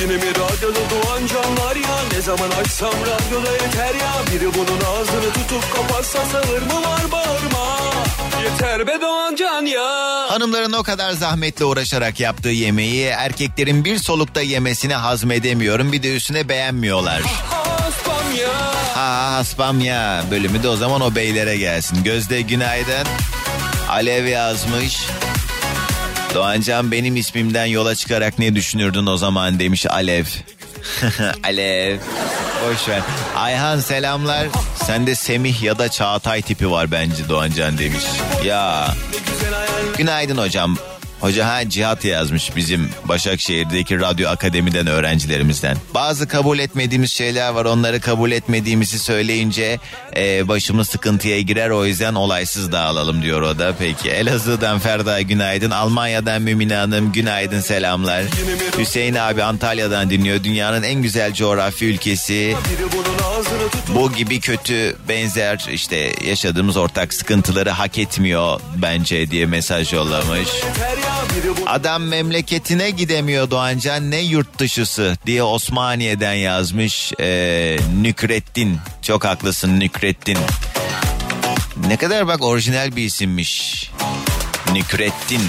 Yine 0.00 0.12
mi 0.16 0.30
radyoda 0.30 0.80
doğan 0.90 1.26
canlar 1.26 1.76
ya? 1.76 1.96
Ne 2.12 2.20
zaman 2.20 2.50
açsam 2.50 2.92
radyoda 2.92 3.52
yeter 3.52 3.94
ya? 3.94 4.12
Biri 4.32 4.54
bunun 4.54 4.80
ağzını 4.80 5.32
tutup 5.32 5.74
kapatsa 5.76 6.18
sağır 6.32 6.62
mı 6.62 6.82
var 6.88 7.12
bağırma 7.12 7.78
Yeter 8.48 8.86
be 8.86 9.00
doğan 9.00 9.36
can 9.36 9.66
ya 9.66 9.82
Hanımların 10.28 10.72
o 10.72 10.82
kadar 10.82 11.12
zahmetle 11.12 11.64
uğraşarak 11.64 12.20
yaptığı 12.20 12.48
yemeği 12.48 13.04
erkeklerin 13.06 13.84
bir 13.84 13.98
solukta 13.98 14.40
yemesini 14.40 14.94
hazmedemiyorum. 14.94 15.92
Bir 15.92 16.02
de 16.02 16.16
üstüne 16.16 16.48
beğenmiyorlar. 16.48 17.22
Ya 18.38 18.48
Ha 18.94 19.32
haspam 19.32 19.80
ya 19.80 20.24
bölümü 20.30 20.62
de 20.62 20.68
o 20.68 20.76
zaman 20.76 21.00
o 21.00 21.14
beylere 21.14 21.56
gelsin. 21.56 22.04
Gözde 22.04 22.40
günaydın. 22.40 23.06
Alev 23.88 24.26
yazmış. 24.26 25.00
Doğancan 26.34 26.92
benim 26.92 27.16
ismimden 27.16 27.66
yola 27.66 27.94
çıkarak 27.94 28.38
ne 28.38 28.54
düşünürdün 28.54 29.06
o 29.06 29.16
zaman 29.16 29.58
demiş 29.58 29.86
Alev. 29.86 30.24
Alev. 31.44 31.98
Boş 32.66 32.88
ver. 32.88 33.00
Ayhan 33.36 33.80
selamlar. 33.80 34.46
Sende 34.74 35.14
Semih 35.14 35.62
ya 35.62 35.78
da 35.78 35.88
Çağatay 35.88 36.42
tipi 36.42 36.70
var 36.70 36.90
bence 36.90 37.28
Doğancan 37.28 37.78
demiş. 37.78 38.04
Ya. 38.44 38.88
Günaydın 39.98 40.38
hocam. 40.38 40.76
Hoca 41.20 41.46
ha 41.46 41.68
Cihat 41.68 42.04
yazmış 42.04 42.56
bizim 42.56 42.90
Başakşehir'deki 43.04 44.00
radyo 44.00 44.28
akademiden 44.28 44.86
öğrencilerimizden. 44.86 45.76
Bazı 45.94 46.28
kabul 46.28 46.58
etmediğimiz 46.58 47.12
şeyler 47.12 47.50
var 47.50 47.64
onları 47.64 48.00
kabul 48.00 48.30
etmediğimizi 48.30 48.98
söyleyince 48.98 49.78
e, 50.16 50.48
başımız 50.48 50.88
sıkıntıya 50.88 51.40
girer 51.40 51.70
o 51.70 51.84
yüzden 51.84 52.14
olaysız 52.14 52.72
dağılalım 52.72 53.22
diyor 53.22 53.42
o 53.42 53.58
da. 53.58 53.74
Peki 53.78 54.10
Elazığ'dan 54.10 54.78
Ferda 54.78 55.20
günaydın. 55.20 55.70
Almanya'dan 55.70 56.42
Mümine 56.42 56.74
Hanım 56.74 57.12
günaydın 57.12 57.60
selamlar. 57.60 58.24
Hüseyin 58.78 59.14
abi 59.14 59.42
Antalya'dan 59.42 60.10
dinliyor. 60.10 60.44
Dünyanın 60.44 60.82
en 60.82 61.02
güzel 61.02 61.34
coğrafi 61.34 61.84
ülkesi. 61.84 62.56
Bu 63.94 64.12
gibi 64.12 64.40
kötü 64.40 64.96
benzer 65.08 65.66
işte 65.72 66.12
yaşadığımız 66.24 66.76
ortak 66.76 67.14
sıkıntıları 67.14 67.70
hak 67.70 67.98
etmiyor 67.98 68.60
bence 68.82 69.30
diye 69.30 69.46
mesaj 69.46 69.92
yollamış. 69.92 70.48
Adam 71.66 72.02
memleketine 72.02 72.90
gidemiyor 72.90 73.50
Doğancan 73.50 74.10
ne 74.10 74.20
yurt 74.20 74.58
dışısı 74.58 75.16
diye 75.26 75.42
Osmaniye'den 75.42 76.34
yazmış 76.34 77.12
ee, 77.20 77.78
Nükrettin. 78.00 78.78
Çok 79.02 79.24
haklısın 79.24 79.80
Nükrettin. 79.80 80.38
Ne 81.88 81.96
kadar 81.96 82.26
bak 82.26 82.42
orijinal 82.42 82.96
bir 82.96 83.04
isimmiş. 83.04 83.90
Nükrettin. 84.72 85.40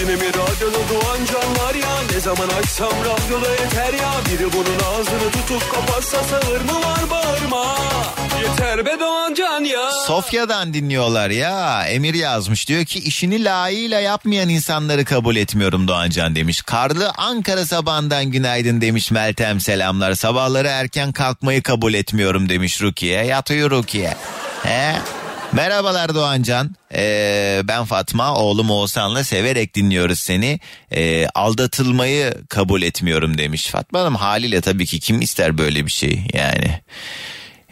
Yine 0.00 0.16
mi 0.16 0.28
radyoda 0.28 0.78
doğan 0.88 1.24
canlar 1.24 1.74
ya 1.74 2.02
Ne 2.14 2.20
zaman 2.20 2.48
açsam 2.62 2.92
radyoda 2.92 3.50
yeter 3.50 3.92
ya 3.92 4.12
Biri 4.30 4.52
bunun 4.52 4.78
ağzını 4.94 5.30
tutup 5.32 5.72
kapatsa 5.74 6.22
sağır 6.24 6.60
mı 6.60 6.74
var 6.74 7.10
bağırma 7.10 7.76
Yeter 8.42 8.86
be 8.86 9.00
doğan 9.00 9.34
can 9.34 9.64
ya 9.64 9.90
Sofya'dan 10.06 10.74
dinliyorlar 10.74 11.30
ya. 11.30 11.84
Emir 11.86 12.14
yazmış 12.14 12.68
diyor 12.68 12.84
ki 12.84 12.98
işini 12.98 13.44
layığıyla 13.44 14.00
yapmayan 14.00 14.48
insanları 14.48 15.04
kabul 15.04 15.36
etmiyorum 15.36 15.88
Doğancan 15.88 16.36
demiş. 16.36 16.62
Karlı 16.62 17.12
Ankara 17.16 17.66
sabahından 17.66 18.24
günaydın 18.24 18.80
demiş 18.80 19.10
Meltem 19.10 19.60
selamlar. 19.60 20.14
Sabahları 20.14 20.68
erken 20.68 21.12
kalkmayı 21.12 21.62
kabul 21.62 21.94
etmiyorum 21.94 22.48
demiş 22.48 22.82
Rukiye. 22.82 23.24
Yatıyor 23.24 23.70
Rukiye. 23.70 24.16
He? 24.62 24.94
Merhabalar 25.52 26.14
Doğancan. 26.14 26.74
Ee, 26.94 27.60
ben 27.64 27.84
Fatma, 27.84 28.34
oğlum 28.34 28.70
Oğuzhan'la 28.70 29.24
severek 29.24 29.74
dinliyoruz 29.74 30.18
seni. 30.20 30.60
Ee, 30.92 31.26
aldatılmayı 31.34 32.34
kabul 32.48 32.82
etmiyorum 32.82 33.38
demiş. 33.38 33.66
Fatma 33.66 34.00
Hanım 34.00 34.14
haliyle 34.14 34.60
tabii 34.60 34.86
ki 34.86 35.00
kim 35.00 35.20
ister 35.20 35.58
böyle 35.58 35.86
bir 35.86 35.90
şey 35.90 36.22
yani. 36.32 36.80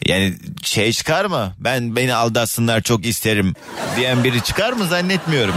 Yani 0.06 0.34
şey 0.62 0.92
çıkar 0.92 1.24
mı? 1.24 1.54
Ben 1.58 1.96
beni 1.96 2.14
aldatsınlar 2.14 2.80
çok 2.80 3.06
isterim 3.06 3.54
diyen 3.96 4.24
biri 4.24 4.42
çıkar 4.42 4.72
mı 4.72 4.86
zannetmiyorum. 4.86 5.54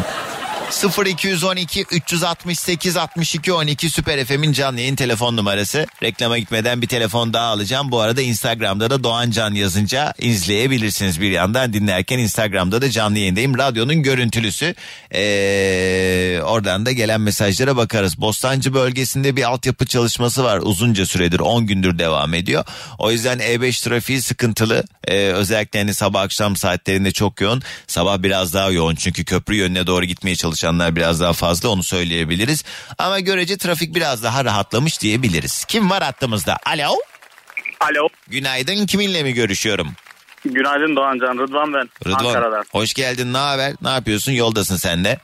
0212 0.70 1.86
368 1.92 2.98
62 2.98 3.54
12 3.54 3.90
Süper 3.90 4.26
FM'in 4.26 4.52
canlı 4.52 4.80
yayın 4.80 4.96
telefon 4.96 5.38
numarası. 5.38 5.88
Reklama 6.04 6.38
gitmeden 6.38 6.82
bir 6.82 6.88
telefon 6.88 7.34
daha 7.34 7.46
alacağım. 7.46 7.92
Bu 7.92 8.00
arada 8.00 8.22
Instagram'da 8.22 8.90
da 8.90 9.04
Doğan 9.04 9.32
Can 9.32 9.54
yazınca 9.54 10.14
izleyebilirsiniz 10.20 11.22
bir 11.22 11.32
yandan 11.32 11.74
dinlerken 11.74 12.20
Instagram'da 12.20 12.82
da 12.82 12.90
canlı 12.90 13.20
yayındayım. 13.20 13.58
Radyonun 13.58 14.04
görüntülüsü. 14.04 14.76
Ee, 15.16 16.40
oradan 16.44 16.86
da 16.86 16.92
gelen 16.92 17.22
mesajlara 17.22 17.78
bakarız. 17.78 18.22
Bostancı 18.22 18.74
bölgesinde 18.74 19.36
bir 19.36 19.44
altyapı 19.44 19.86
çalışması 19.86 20.44
var. 20.44 20.60
Uzunca 20.64 21.06
süredir 21.06 21.40
10 21.40 21.68
gündür 21.68 22.00
devam 22.00 22.34
ediyor. 22.34 22.66
O 22.98 23.12
yüzden 23.12 23.40
E5 23.40 23.84
trafiği 23.84 24.22
sıkıntılı. 24.22 24.84
Ee, 25.08 25.18
özellikle 25.18 25.80
hani 25.80 25.94
sabah 25.94 26.22
akşam 26.22 26.56
saatlerinde 26.56 27.12
çok 27.12 27.42
yoğun. 27.42 27.62
Sabah 27.88 28.24
biraz 28.24 28.54
daha 28.54 28.70
yoğun 28.72 28.96
çünkü 28.96 29.26
köprü 29.26 29.56
yönüne 29.56 29.88
doğru 29.88 30.06
gitmeye 30.06 30.36
çalışanlar 30.60 30.96
biraz 30.96 31.22
daha 31.22 31.34
fazla 31.34 31.70
onu 31.70 31.84
söyleyebiliriz. 31.84 32.64
Ama 32.98 33.20
görece 33.20 33.58
trafik 33.58 33.96
biraz 33.96 34.24
daha 34.24 34.46
rahatlamış 34.46 35.02
diyebiliriz. 35.02 35.66
Kim 35.66 35.90
var 35.90 36.04
hattımızda? 36.04 36.58
Alo. 36.66 36.96
Alo. 37.80 38.08
Günaydın 38.28 38.86
kiminle 38.86 39.24
mi 39.24 39.34
görüşüyorum? 39.34 39.88
Günaydın 40.46 40.96
Doğancan. 40.96 41.38
Rıdvan 41.38 41.74
ben. 41.74 41.90
Rıdvan. 42.06 42.26
Ankara'dan. 42.26 42.64
Hoş 42.72 42.94
geldin 42.94 43.34
ne 43.34 43.38
haber? 43.38 43.74
Ne 43.82 43.90
yapıyorsun? 43.90 44.32
Yoldasın 44.32 44.76
sen 44.78 45.04
de. 45.04 45.18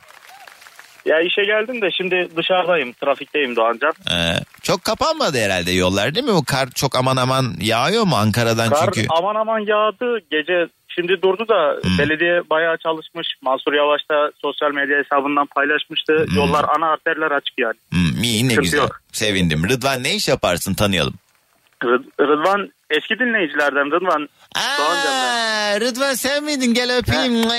Ya 1.06 1.20
işe 1.20 1.44
geldim 1.44 1.82
de 1.82 1.90
şimdi 1.96 2.28
dışarıdayım. 2.36 2.92
Trafikteyim 2.92 3.56
Doğancan. 3.56 3.92
Ee, 4.10 4.40
çok 4.62 4.84
kapanmadı 4.84 5.38
herhalde 5.44 5.72
yollar 5.72 6.14
değil 6.14 6.26
mi? 6.26 6.34
Bu 6.34 6.44
kar 6.44 6.68
çok 6.74 6.96
aman 6.96 7.16
aman 7.16 7.54
yağıyor 7.60 8.04
mu 8.04 8.16
Ankara'dan 8.16 8.70
Kar 8.70 8.84
çünkü? 8.84 9.06
aman 9.10 9.34
aman 9.34 9.58
yağdı. 9.58 10.18
Gece 10.30 10.66
şimdi 10.98 11.22
durdu 11.22 11.48
da 11.48 11.76
Hmm. 11.82 11.98
belediye 11.98 12.42
bayağı 12.50 12.76
çalışmış. 12.76 13.28
Mansur 13.42 13.72
Yavaş 13.72 14.00
da 14.10 14.30
sosyal 14.42 14.72
medya 14.72 14.98
hesabından 14.98 15.46
paylaşmıştı. 15.46 16.26
Yollar 16.36 16.64
ana 16.76 16.86
arterler 16.92 17.30
açık 17.30 17.54
yani. 17.58 17.74
Hmm, 17.90 18.22
iyi 18.22 18.44
ne 18.44 18.48
Sıkıntı 18.48 18.62
güzel. 18.62 18.78
yok. 18.78 19.00
Sevindim. 19.12 19.62
Rıdvan 19.70 20.02
ne 20.02 20.14
iş 20.14 20.28
yaparsın 20.28 20.74
tanıyalım. 20.74 21.14
Rı- 21.82 22.04
Rıdvan 22.20 22.72
eski 22.90 23.18
dinleyicilerden 23.18 23.90
Rıdvan. 23.92 24.28
Aa, 24.56 25.80
Rıdvan 25.80 26.14
sen 26.14 26.44
miydin 26.44 26.74
gel 26.74 26.96
öpeyim. 26.96 27.50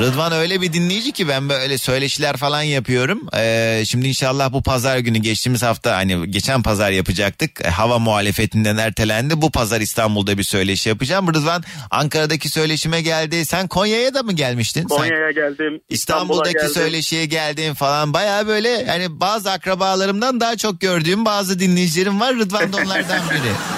Rıdvan 0.00 0.32
öyle 0.32 0.60
bir 0.60 0.72
dinleyici 0.72 1.12
ki 1.12 1.28
ben 1.28 1.48
böyle 1.48 1.78
söyleşiler 1.78 2.36
falan 2.36 2.62
yapıyorum. 2.62 3.26
Ee, 3.36 3.82
şimdi 3.86 4.08
inşallah 4.08 4.52
bu 4.52 4.62
pazar 4.62 4.98
günü 4.98 5.18
geçtiğimiz 5.18 5.62
hafta 5.62 5.96
hani 5.96 6.30
geçen 6.30 6.62
pazar 6.62 6.90
yapacaktık. 6.90 7.60
E, 7.64 7.68
Hava 7.70 7.98
muhalefetinden 7.98 8.76
ertelendi. 8.76 9.42
Bu 9.42 9.50
pazar 9.50 9.80
İstanbul'da 9.80 10.38
bir 10.38 10.42
söyleşi 10.42 10.88
yapacağım. 10.88 11.34
Rıdvan 11.34 11.64
Ankara'daki 11.90 12.48
söyleşime 12.48 13.00
geldi. 13.02 13.46
Sen 13.46 13.68
Konya'ya 13.68 14.14
da 14.14 14.22
mı 14.22 14.32
gelmiştin? 14.32 14.84
Konya'ya 14.84 15.30
geldim. 15.30 15.80
İstanbul'a 15.88 15.90
İstanbul'daki 15.90 16.52
geldim. 16.54 16.70
söyleşiye 16.74 17.26
geldiğim 17.26 17.74
falan 17.74 18.12
baya 18.12 18.46
böyle 18.46 18.68
yani 18.68 19.20
bazı 19.20 19.50
akrabalarımdan 19.50 20.40
daha 20.40 20.56
çok 20.56 20.80
gördüğüm 20.80 21.24
bazı 21.24 21.58
dinleyicilerim 21.60 22.20
var. 22.20 22.34
Rıdvan 22.34 22.72
da 22.72 22.76
onlardan 22.76 23.20
biri. 23.30 23.52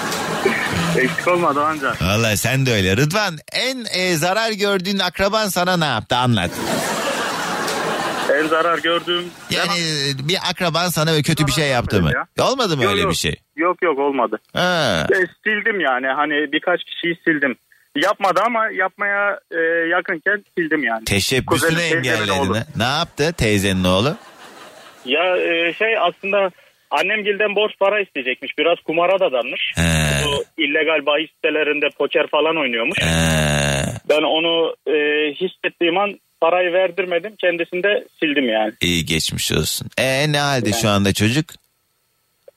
Eksik 0.97 1.27
olma 1.27 1.55
Doğancan. 1.55 1.95
Vallahi 2.01 2.37
sen 2.37 2.65
de 2.65 2.73
öyle. 2.73 2.97
Rıdvan 2.97 3.37
en 3.51 3.85
e, 3.93 4.15
zarar 4.15 4.51
gördüğün 4.51 4.99
akraban 4.99 5.47
sana 5.47 5.77
ne 5.77 5.85
yaptı 5.85 6.15
anlat. 6.15 6.51
En 8.33 8.47
zarar 8.47 8.77
gördüğüm... 8.77 9.25
Yani 9.49 9.79
e, 9.79 10.27
bir 10.27 10.37
akraban 10.49 10.89
sana 10.89 11.11
böyle 11.11 11.21
kötü 11.21 11.47
bir 11.47 11.51
şey 11.51 11.67
yaptı 11.67 12.01
mı? 12.01 12.11
Olmadı 12.41 12.77
mı 12.77 12.83
Yok, 12.83 12.91
öyle 12.91 13.01
yok. 13.01 13.11
bir 13.11 13.15
şey? 13.15 13.35
Yok 13.55 13.77
yok 13.81 13.99
olmadı. 13.99 14.39
Ha. 14.53 15.07
E, 15.11 15.17
sildim 15.43 15.79
yani 15.79 16.07
hani 16.07 16.51
birkaç 16.51 16.83
kişiyi 16.83 17.19
sildim. 17.25 17.55
Yapmadı 17.95 18.41
ama 18.45 18.69
yapmaya 18.69 19.39
e, 19.51 19.57
yakınken 19.89 20.43
sildim 20.57 20.83
yani. 20.83 21.05
Teşebbüsünü 21.05 21.79
engelledin. 21.81 22.55
Ne 22.75 22.83
yaptı 22.83 23.33
teyzenin 23.33 23.83
oğlu? 23.83 24.15
Ya 25.05 25.37
e, 25.37 25.73
şey 25.73 25.97
aslında 25.97 26.51
annemgilden 26.91 27.55
borç 27.55 27.71
para 27.79 28.01
isteyecekmiş. 28.01 28.57
Biraz 28.57 28.77
kumara 28.79 29.19
da 29.19 29.31
danmış. 29.31 29.61
He. 29.75 30.25
Bu 30.25 30.43
illegal 30.63 31.05
bahis 31.05 31.29
sitelerinde 31.35 31.89
poker 31.97 32.27
falan 32.27 32.57
oynuyormuş. 32.57 32.97
He. 33.01 33.81
Ben 34.09 34.23
onu 34.23 34.75
e, 34.87 34.95
hissettiğim 35.33 35.97
an 35.97 36.19
parayı 36.41 36.73
verdirmedim. 36.73 37.35
Kendisini 37.41 37.83
de 37.83 38.05
sildim 38.19 38.49
yani. 38.49 38.73
İyi 38.81 39.05
geçmiş 39.05 39.51
olsun. 39.51 39.87
E 39.97 40.31
ne 40.31 40.39
halde 40.39 40.71
şu 40.81 40.89
anda 40.89 41.13
çocuk? 41.13 41.45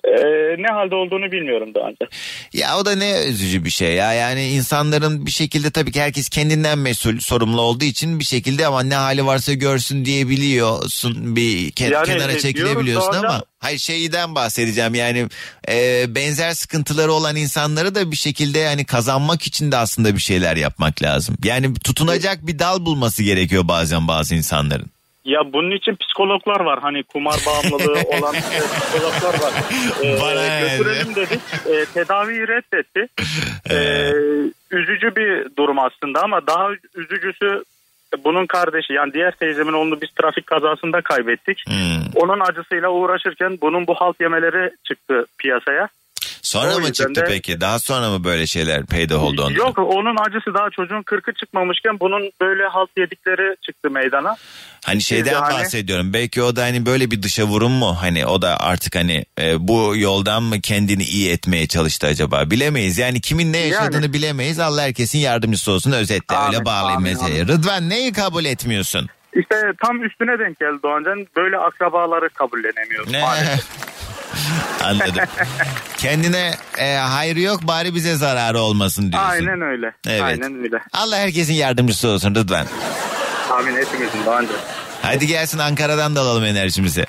E, 0.05 0.17
ne 0.62 0.67
halde 0.73 0.95
olduğunu 0.95 1.33
bilmiyorum 1.33 1.75
daha 1.75 1.88
önce. 1.88 2.07
Ya 2.53 2.79
o 2.79 2.85
da 2.85 2.95
ne 2.97 3.25
üzücü 3.29 3.64
bir 3.64 3.71
şey 3.71 3.95
ya. 3.95 4.12
Yani 4.12 4.49
insanların 4.49 5.27
bir 5.27 5.31
şekilde 5.31 5.71
tabii 5.71 5.93
ki 5.93 6.01
herkes 6.03 6.29
kendinden 6.29 6.79
mesul, 6.79 7.19
sorumlu 7.19 7.61
olduğu 7.61 7.85
için 7.85 8.19
bir 8.19 8.25
şekilde 8.25 8.67
ama 8.67 8.83
ne 8.83 8.95
hali 8.95 9.27
varsa 9.27 9.53
görsün 9.53 10.05
diyebiliyorsun. 10.05 11.37
Bir 11.37 11.71
ke- 11.73 11.93
Yani, 11.93 12.07
kenara 12.07 12.33
e, 12.33 12.38
çekilebiliyorsun 12.38 13.09
ama 13.09 13.17
sonra- 13.21 13.43
hayır 13.59 13.79
şeyden 13.79 14.35
bahsedeceğim. 14.35 14.95
Yani 14.95 15.29
e, 15.69 16.05
benzer 16.14 16.53
sıkıntıları 16.55 17.12
olan 17.12 17.37
insanları 17.37 17.95
da 17.95 18.11
bir 18.11 18.17
şekilde 18.17 18.67
hani 18.67 18.85
kazanmak 18.85 19.43
için 19.43 19.73
de 19.73 19.77
aslında 19.77 20.14
bir 20.14 20.21
şeyler 20.21 20.57
yapmak 20.57 21.03
lazım. 21.03 21.37
Yani 21.45 21.75
tutunacak 21.75 22.47
bir 22.47 22.59
dal 22.59 22.87
bulması 22.87 23.23
gerekiyor 23.23 23.69
bazen 23.69 24.09
bazı 24.09 24.35
insanların. 24.35 24.94
Ya 25.25 25.53
bunun 25.53 25.71
için 25.71 25.97
psikologlar 25.97 26.61
var. 26.61 26.79
Hani 26.83 27.03
kumar 27.03 27.41
bağımlılığı 27.47 28.01
olan 28.19 28.35
e, 28.35 28.41
psikologlar 28.41 29.43
var. 29.43 29.53
E, 30.03 30.21
Bana 30.21 30.43
yani. 30.43 30.71
götürelim 30.71 31.15
dedik. 31.15 31.41
E, 31.67 31.85
tedaviyi 31.95 32.49
reddetti. 32.49 33.09
E, 33.71 33.77
üzücü 34.71 35.17
bir 35.17 35.57
durum 35.57 35.79
aslında 35.79 36.23
ama 36.23 36.47
daha 36.47 36.69
üzücüsü 36.95 37.65
bunun 38.25 38.47
kardeşi 38.47 38.93
yani 38.93 39.13
diğer 39.13 39.33
teyzemin 39.33 39.73
oğlunu 39.73 40.01
biz 40.01 40.11
trafik 40.11 40.47
kazasında 40.47 41.01
kaybettik. 41.01 41.63
Hmm. 41.67 42.23
Onun 42.23 42.41
acısıyla 42.41 42.89
uğraşırken 42.91 43.59
bunun 43.63 43.87
bu 43.87 43.95
halt 43.95 44.21
yemeleri 44.21 44.71
çıktı 44.85 45.27
piyasaya. 45.39 45.89
Sonra 46.45 46.77
O 46.77 46.81
mı 46.81 46.93
çıktı 46.93 47.21
de- 47.21 47.25
peki? 47.29 47.61
Daha 47.61 47.79
sonra 47.79 48.11
mı 48.11 48.25
böyle 48.25 48.47
şeyler 48.47 48.87
peydah 48.87 49.23
oldu 49.23 49.43
onda? 49.43 49.59
Yok 49.59 49.79
onun 49.79 50.17
acısı 50.27 50.55
daha 50.55 50.71
çocuğun 50.71 51.03
kırkı 51.03 51.33
çıkmamışken 51.33 52.01
bunun 52.01 52.31
böyle 52.41 52.63
halt 52.69 52.91
yedikleri 52.97 53.57
çıktı 53.67 53.91
meydana. 53.91 54.37
Hani 54.85 55.01
şeyden 55.03 55.33
Yani- 55.33 55.55
bahsediyorum. 55.55 56.13
Belki 56.13 56.43
o 56.43 56.57
da 56.57 56.63
hani 56.63 56.87
böyle 56.87 57.11
bir 57.11 57.23
dışa 57.23 57.45
vurum 57.45 57.73
mu? 57.73 57.97
Hani 58.01 58.27
o 58.27 58.43
da 58.43 58.61
artık 58.61 58.97
hani 58.97 59.25
e, 59.41 59.69
bu 59.69 59.93
yoldan 59.97 60.43
mı 60.43 60.61
kendini 60.61 61.03
iyi 61.05 61.31
etmeye 61.31 61.67
çalıştı 61.67 62.07
acaba? 62.07 62.51
Bilemeyiz. 62.51 62.99
Yani 62.99 63.21
kimin 63.21 63.53
ne 63.53 63.59
yaşadığını 63.59 64.03
Yani. 64.03 64.13
bilemeyiz. 64.13 64.61
Allah 64.61 64.83
herkesin 64.83 65.19
yardımcısı 65.19 65.73
olsun. 65.73 65.93
Özetle 65.93 66.37
Amin, 66.37 66.55
öyle 66.55 66.65
bağlayayım 66.65 67.03
meseleyi. 67.03 67.49
Rıdvan 67.49 67.89
neyi 67.89 68.13
kabul 68.13 68.45
etmiyorsun? 68.45 69.09
İşte 69.37 69.57
tam 69.85 70.03
üstüne 70.05 70.39
denk 70.39 70.61
geldi 70.61 70.79
Doğancan. 70.83 71.27
Böyle 71.37 71.59
akrabaları 71.59 72.29
kabullenemiyoruz. 72.29 73.13
Anladım. 74.85 75.25
Kendine 75.97 76.55
e, 76.79 76.95
hayrı 76.95 77.41
yok 77.41 77.63
bari 77.63 77.95
bize 77.95 78.15
zararı 78.15 78.61
olmasın 78.61 79.13
diyorsun. 79.13 79.31
Aynen 79.31 79.61
öyle. 79.61 79.95
Evet. 80.07 80.23
Aynen 80.23 80.65
öyle. 80.65 80.77
Allah 80.93 81.17
herkesin 81.17 81.55
yardımcısı 81.55 82.09
olsun 82.09 82.35
Rıdvan. 82.35 82.67
Amin 83.51 83.77
hepimizin 83.77 84.25
Doğancan. 84.27 84.57
Hadi 85.03 85.27
gelsin 85.27 85.59
Ankara'dan 85.59 86.17
da 86.17 86.21
alalım 86.21 86.45
enerjimizi. 86.45 87.07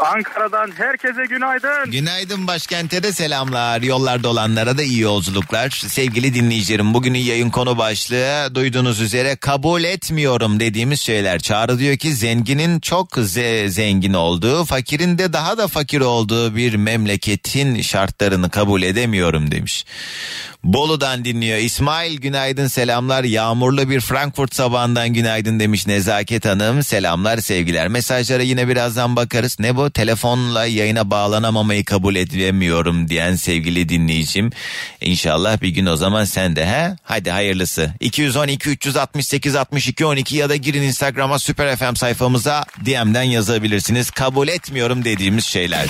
Ankara'dan 0.00 0.70
herkese 0.76 1.24
günaydın. 1.26 1.90
Günaydın 1.90 2.46
başkente 2.46 3.02
de 3.02 3.12
selamlar. 3.12 3.82
Yollarda 3.82 4.28
olanlara 4.28 4.78
da 4.78 4.82
iyi 4.82 5.00
yolculuklar. 5.00 5.70
Sevgili 5.70 6.34
dinleyicilerim 6.34 6.94
bugünün 6.94 7.18
yayın 7.18 7.50
konu 7.50 7.78
başlığı 7.78 8.54
duyduğunuz 8.54 9.00
üzere 9.00 9.36
kabul 9.36 9.84
etmiyorum 9.84 10.60
dediğimiz 10.60 11.00
şeyler. 11.00 11.38
Çağrı 11.40 11.78
diyor 11.78 11.96
ki 11.96 12.14
zenginin 12.14 12.80
çok 12.80 13.10
ze- 13.12 13.68
zengin 13.68 14.12
olduğu, 14.12 14.64
fakirin 14.64 15.18
de 15.18 15.32
daha 15.32 15.58
da 15.58 15.68
fakir 15.68 16.00
olduğu 16.00 16.56
bir 16.56 16.74
memleketin 16.74 17.80
şartlarını 17.82 18.50
kabul 18.50 18.82
edemiyorum 18.82 19.50
demiş. 19.50 19.84
Bolu'dan 20.64 21.24
dinliyor. 21.24 21.58
İsmail 21.58 22.20
günaydın 22.20 22.66
selamlar. 22.66 23.24
Yağmurlu 23.24 23.90
bir 23.90 24.00
Frankfurt 24.00 24.54
sabahından 24.54 25.08
günaydın 25.08 25.60
demiş 25.60 25.86
Nezaket 25.86 26.44
Hanım. 26.44 26.82
Selamlar 26.82 27.38
sevgiler. 27.38 27.88
Mesajlara 27.88 28.42
yine 28.42 28.68
birazdan 28.68 29.16
bakarız. 29.16 29.60
Ne 29.60 29.76
bu? 29.76 29.90
Telefonla 29.90 30.66
yayına 30.66 31.10
bağlanamamayı 31.10 31.84
kabul 31.84 32.16
edemiyorum 32.16 33.08
diyen 33.08 33.36
sevgili 33.36 33.88
dinleyicim. 33.88 34.50
İnşallah 35.00 35.62
bir 35.62 35.68
gün 35.68 35.86
o 35.86 35.96
zaman 35.96 36.24
sen 36.24 36.56
de 36.56 36.66
he? 36.66 36.96
Hadi 37.02 37.30
hayırlısı. 37.30 37.94
212 38.00 38.70
368 38.70 39.56
62 39.56 40.06
12 40.06 40.36
ya 40.36 40.48
da 40.48 40.56
girin 40.56 40.82
Instagram'a 40.82 41.38
Süper 41.38 41.76
FM 41.76 41.94
sayfamıza 41.94 42.64
DM'den 42.86 43.22
yazabilirsiniz. 43.22 44.10
Kabul 44.10 44.48
etmiyorum 44.48 45.04
dediğimiz 45.04 45.44
şeyler. 45.44 45.88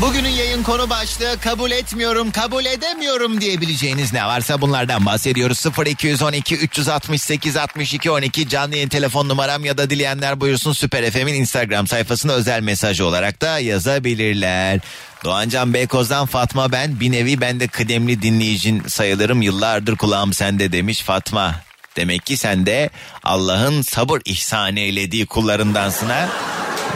Bugünün 0.00 0.28
yayın 0.28 0.62
konu 0.62 0.90
başlığı 0.90 1.40
kabul 1.40 1.70
etmiyorum, 1.70 2.30
kabul 2.30 2.64
edemiyorum 2.64 3.40
diyebileceğiniz 3.40 4.12
ne 4.12 4.24
varsa 4.24 4.60
bunlardan 4.60 5.06
bahsediyoruz. 5.06 5.64
0212 5.86 6.56
368 6.56 7.56
62 7.56 8.10
12 8.10 8.48
canlı 8.48 8.74
yayın 8.74 8.88
telefon 8.88 9.28
numaram 9.28 9.64
ya 9.64 9.78
da 9.78 9.90
dileyenler 9.90 10.40
buyursun 10.40 10.72
Süper 10.72 11.10
FM'in 11.10 11.34
Instagram 11.34 11.86
sayfasına 11.86 12.32
özel 12.32 12.62
mesaj 12.62 13.00
olarak 13.00 13.42
da 13.42 13.58
yazabilirler. 13.58 14.80
Doğancan 15.24 15.74
Beykoz'dan 15.74 16.26
Fatma 16.26 16.72
ben 16.72 17.00
bir 17.00 17.12
nevi 17.12 17.40
ben 17.40 17.60
de 17.60 17.68
kıdemli 17.68 18.22
dinleyicin 18.22 18.82
sayılırım 18.88 19.42
yıllardır 19.42 19.96
kulağım 19.96 20.32
sende 20.32 20.72
demiş 20.72 21.02
Fatma. 21.02 21.54
Demek 21.96 22.26
ki 22.26 22.36
sen 22.36 22.66
de 22.66 22.90
Allah'ın 23.24 23.82
sabır 23.82 24.20
ihsan 24.24 24.76
eylediği 24.76 25.26
kullarındansın 25.26 26.06
ha. 26.06 26.28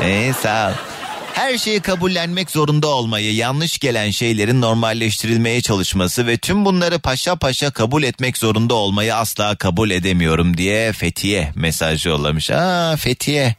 Ee, 0.02 0.32
sağ 0.42 0.68
ol. 0.68 0.95
Her 1.36 1.58
şeyi 1.58 1.80
kabullenmek 1.80 2.50
zorunda 2.50 2.86
olmayı, 2.86 3.34
yanlış 3.34 3.78
gelen 3.78 4.10
şeylerin 4.10 4.60
normalleştirilmeye 4.60 5.60
çalışması 5.60 6.26
ve 6.26 6.36
tüm 6.36 6.64
bunları 6.64 6.98
paşa 6.98 7.36
paşa 7.36 7.70
kabul 7.70 8.02
etmek 8.02 8.38
zorunda 8.38 8.74
olmayı 8.74 9.14
asla 9.16 9.56
kabul 9.56 9.90
edemiyorum 9.90 10.56
diye 10.56 10.92
Fethiye 10.92 11.52
mesaj 11.54 12.06
yollamış. 12.06 12.50
Aa 12.50 12.96
Fethiye. 12.96 13.54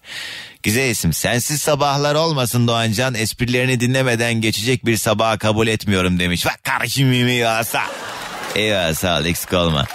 Güzel 0.64 0.90
isim. 0.90 1.14
Sensiz 1.14 1.62
sabahlar 1.62 2.16
olmasın 2.16 2.68
Doğancan. 2.68 3.14
Esprilerini 3.14 3.80
dinlemeden 3.80 4.34
geçecek 4.34 4.86
bir 4.86 4.98
sabaha 4.98 5.38
kabul 5.38 5.68
etmiyorum 5.68 6.20
demiş. 6.20 6.46
Bak 6.46 6.64
karışım 6.64 7.28
ya 7.30 7.64
sağ. 7.64 7.84
Eyvallah 8.56 8.94
sağ 8.94 9.20
ol 9.20 9.26
eksik 9.26 9.54
olma. 9.54 9.86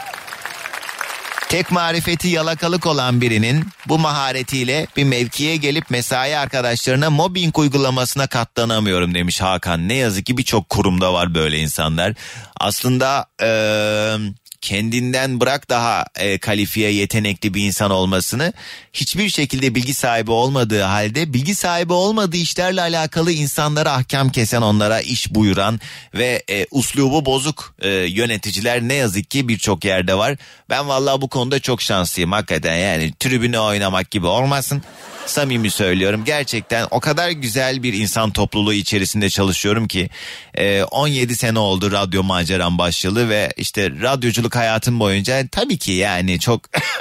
Tek 1.53 1.71
marifeti 1.71 2.29
yalakalık 2.29 2.87
olan 2.87 3.21
birinin 3.21 3.65
bu 3.89 3.99
maharetiyle 3.99 4.87
bir 4.97 5.05
mevkiye 5.05 5.57
gelip 5.57 5.91
mesai 5.91 6.37
arkadaşlarına 6.37 7.11
mobbing 7.11 7.59
uygulamasına 7.59 8.27
katlanamıyorum 8.27 9.15
demiş 9.15 9.41
Hakan. 9.41 9.89
Ne 9.89 9.95
yazık 9.95 10.27
ki 10.27 10.39
birçok 10.39 10.69
kurumda 10.69 11.15
var 11.15 11.35
böyle 11.35 11.59
insanlar. 11.59 12.15
Aslında 12.61 13.27
eee, 13.41 14.33
kendinden 14.63 15.41
bırak 15.41 15.69
daha 15.69 16.05
e, 16.17 16.39
kalifiye 16.39 16.93
yetenekli 16.93 17.55
bir 17.55 17.67
insan 17.67 17.91
olmasını 17.91 18.53
hiçbir 18.93 19.29
şekilde 19.29 19.75
bilgi 19.75 19.95
sahibi 19.95 20.31
olmadığı 20.31 20.83
halde 20.83 21.33
bilgi 21.33 21.55
sahibi 21.55 21.93
olmadığı 21.93 22.37
işlerle 22.37 22.81
alakalı 22.81 23.33
insanlara 23.33 23.93
ahkam 23.93 24.31
kesen 24.33 24.63
onlara 24.63 25.01
iş 25.01 25.35
buyuran 25.35 25.81
ve 26.15 26.43
e, 26.51 26.67
uslubu 26.71 27.25
bozuk 27.25 27.75
e, 27.83 27.89
yöneticiler 27.89 28.83
ne 28.83 28.95
yazık 28.95 29.31
ki 29.31 29.49
birçok 29.49 29.85
yerde 29.85 30.15
var. 30.15 30.37
Ben 30.71 30.89
vallahi 30.89 31.21
bu 31.21 31.29
konuda 31.29 31.61
çok 31.61 31.83
şanslıyım 31.83 32.33
hakikaten 32.33 32.77
yani 32.77 33.13
tribüne 33.21 33.61
oynamak 33.61 34.11
gibi 34.11 34.27
olmasın. 34.27 34.83
Samimi 35.27 35.71
söylüyorum. 35.71 36.25
Gerçekten 36.25 36.87
o 36.91 37.01
kadar 37.01 37.31
güzel 37.31 37.83
bir 37.83 37.93
insan 37.93 38.31
topluluğu 38.31 38.73
içerisinde 38.73 39.31
çalışıyorum 39.31 39.89
ki 39.89 40.11
e, 40.55 40.83
17 40.83 41.37
sene 41.37 41.59
oldu 41.59 41.93
radyo 41.93 42.23
maceram 42.23 42.79
başlayalı 42.79 43.29
ve 43.29 43.53
işte 43.57 43.91
radyoculuk 44.03 44.57
hayatım 44.57 45.01
boyunca 45.01 45.49
tabii 45.49 45.79
ki 45.79 45.93
yani 45.93 46.41
çok 46.41 46.61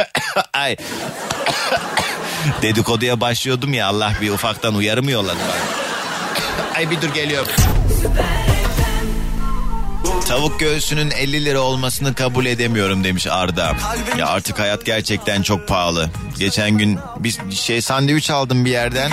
ay 0.53 0.75
dedikoduya 2.61 3.21
başlıyordum 3.21 3.73
ya 3.73 3.87
Allah 3.87 4.13
bir 4.21 4.29
ufaktan 4.29 4.75
uyarı 4.75 5.03
mı 5.03 5.11
yolladı 5.11 5.39
bana? 5.39 5.81
Ay 6.77 6.91
bir 6.91 7.01
dur 7.01 7.13
geliyorum. 7.13 7.51
Tavuk 10.31 10.59
göğsünün 10.59 11.11
50 11.11 11.45
lira 11.45 11.59
olmasını 11.59 12.13
kabul 12.13 12.45
edemiyorum 12.45 13.03
demiş 13.03 13.27
Arda. 13.27 13.75
Ya 14.17 14.27
artık 14.27 14.59
hayat 14.59 14.85
gerçekten 14.85 15.41
çok 15.41 15.67
pahalı. 15.67 16.09
Geçen 16.39 16.77
gün 16.77 16.99
bir 17.19 17.35
şey 17.51 17.81
sandviç 17.81 18.29
aldım 18.29 18.65
bir 18.65 18.71
yerden. 18.71 19.11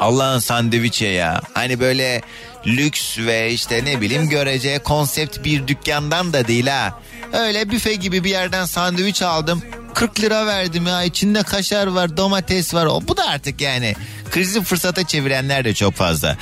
Allah'ın 0.00 0.38
sandviçe 0.38 1.06
ya. 1.06 1.40
Hani 1.54 1.80
böyle 1.80 2.22
lüks 2.66 3.18
ve 3.18 3.50
işte 3.52 3.84
ne 3.84 4.00
bileyim 4.00 4.28
görece 4.28 4.78
konsept 4.78 5.44
bir 5.44 5.66
dükkandan 5.68 6.32
da 6.32 6.48
değil 6.48 6.66
ha. 6.66 7.00
Öyle 7.32 7.70
büfe 7.70 7.94
gibi 7.94 8.24
bir 8.24 8.30
yerden 8.30 8.64
sandviç 8.64 9.22
aldım. 9.22 9.62
40 9.94 10.20
lira 10.20 10.46
verdim 10.46 10.86
ya 10.86 11.02
içinde 11.02 11.42
kaşar 11.42 11.86
var 11.86 12.16
domates 12.16 12.74
var 12.74 12.86
o 12.86 13.00
bu 13.08 13.16
da 13.16 13.28
artık 13.28 13.60
yani 13.60 13.94
krizi 14.30 14.62
fırsata 14.62 15.06
çevirenler 15.06 15.64
de 15.64 15.74
çok 15.74 15.94
fazla. 15.94 16.36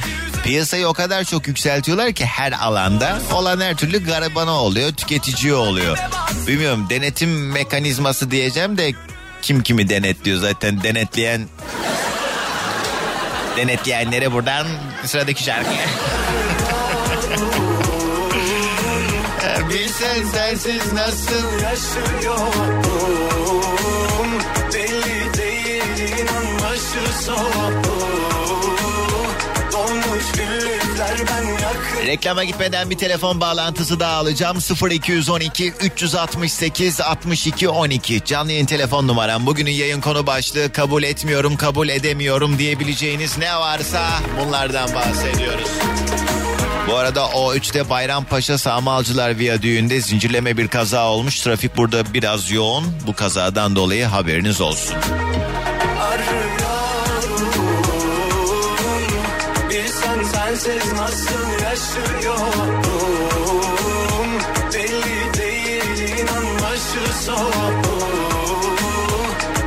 Piyasayı 0.45 0.89
o 0.89 0.93
kadar 0.93 1.25
çok 1.25 1.49
yükseltiyorlar 1.49 2.13
ki 2.13 2.25
her 2.25 2.53
alanda 2.53 3.19
olan 3.33 3.61
her 3.61 3.77
türlü 3.77 4.05
garibana 4.05 4.53
oluyor 4.53 4.93
tüketici 4.93 5.55
oluyor. 5.55 5.99
Bilmiyorum 6.47 6.87
denetim 6.91 7.51
mekanizması 7.51 8.31
diyeceğim 8.31 8.79
de 8.79 8.93
kim 9.43 9.63
kimi 9.63 9.89
denetliyor 9.89 10.41
zaten 10.41 10.83
denetleyen 10.83 11.49
denetleyenlere 13.57 14.33
buradan 14.33 14.67
sıradaki 15.05 15.45
şarkı. 15.45 15.71
Bilsen 19.69 20.25
sensiz 20.33 20.93
nasıl 20.93 21.63
yaşıyorum 21.63 23.32
Reklama 32.07 32.45
gitmeden 32.45 32.91
bir 32.91 32.99
telefon 32.99 33.41
bağlantısı 33.41 34.01
daha 34.01 34.13
alacağım. 34.13 34.59
0212 34.91 35.73
368 35.73 37.01
62 37.01 37.69
12 37.69 38.25
canlı 38.25 38.53
yayın 38.53 38.67
telefon 38.67 39.09
numaram. 39.09 39.47
Bugünün 39.47 39.71
yayın 39.71 40.01
konu 40.01 40.27
başlığı 40.27 40.73
kabul 40.73 41.03
etmiyorum, 41.03 41.57
kabul 41.57 41.89
edemiyorum 41.89 42.59
diyebileceğiniz 42.59 43.39
ne 43.39 43.57
varsa 43.57 44.09
bunlardan 44.41 44.95
bahsediyoruz. 44.95 45.69
Bu 46.89 46.95
arada 46.97 47.21
O3'te 47.21 47.91
Bayrampaşa 47.91 48.59
Sağmalcılar 48.59 49.39
Viyadüğü'nde 49.39 50.01
zincirleme 50.01 50.57
bir 50.57 50.69
kaza 50.69 51.07
olmuş. 51.07 51.41
Trafik 51.41 51.77
burada 51.77 52.15
biraz 52.15 52.51
yoğun. 52.51 52.85
Bu 53.07 53.15
kazadan 53.15 53.77
dolayı 53.77 54.05
haberiniz 54.05 54.61
olsun. 54.61 54.97
Sensiz 60.57 60.93
nasıl 60.93 61.65
yaşıyorum 61.65 62.83
Belli 64.75 65.35
değil 65.39 66.19
inan 66.19 66.45
başı 66.63 67.25
soğuk 67.25 67.85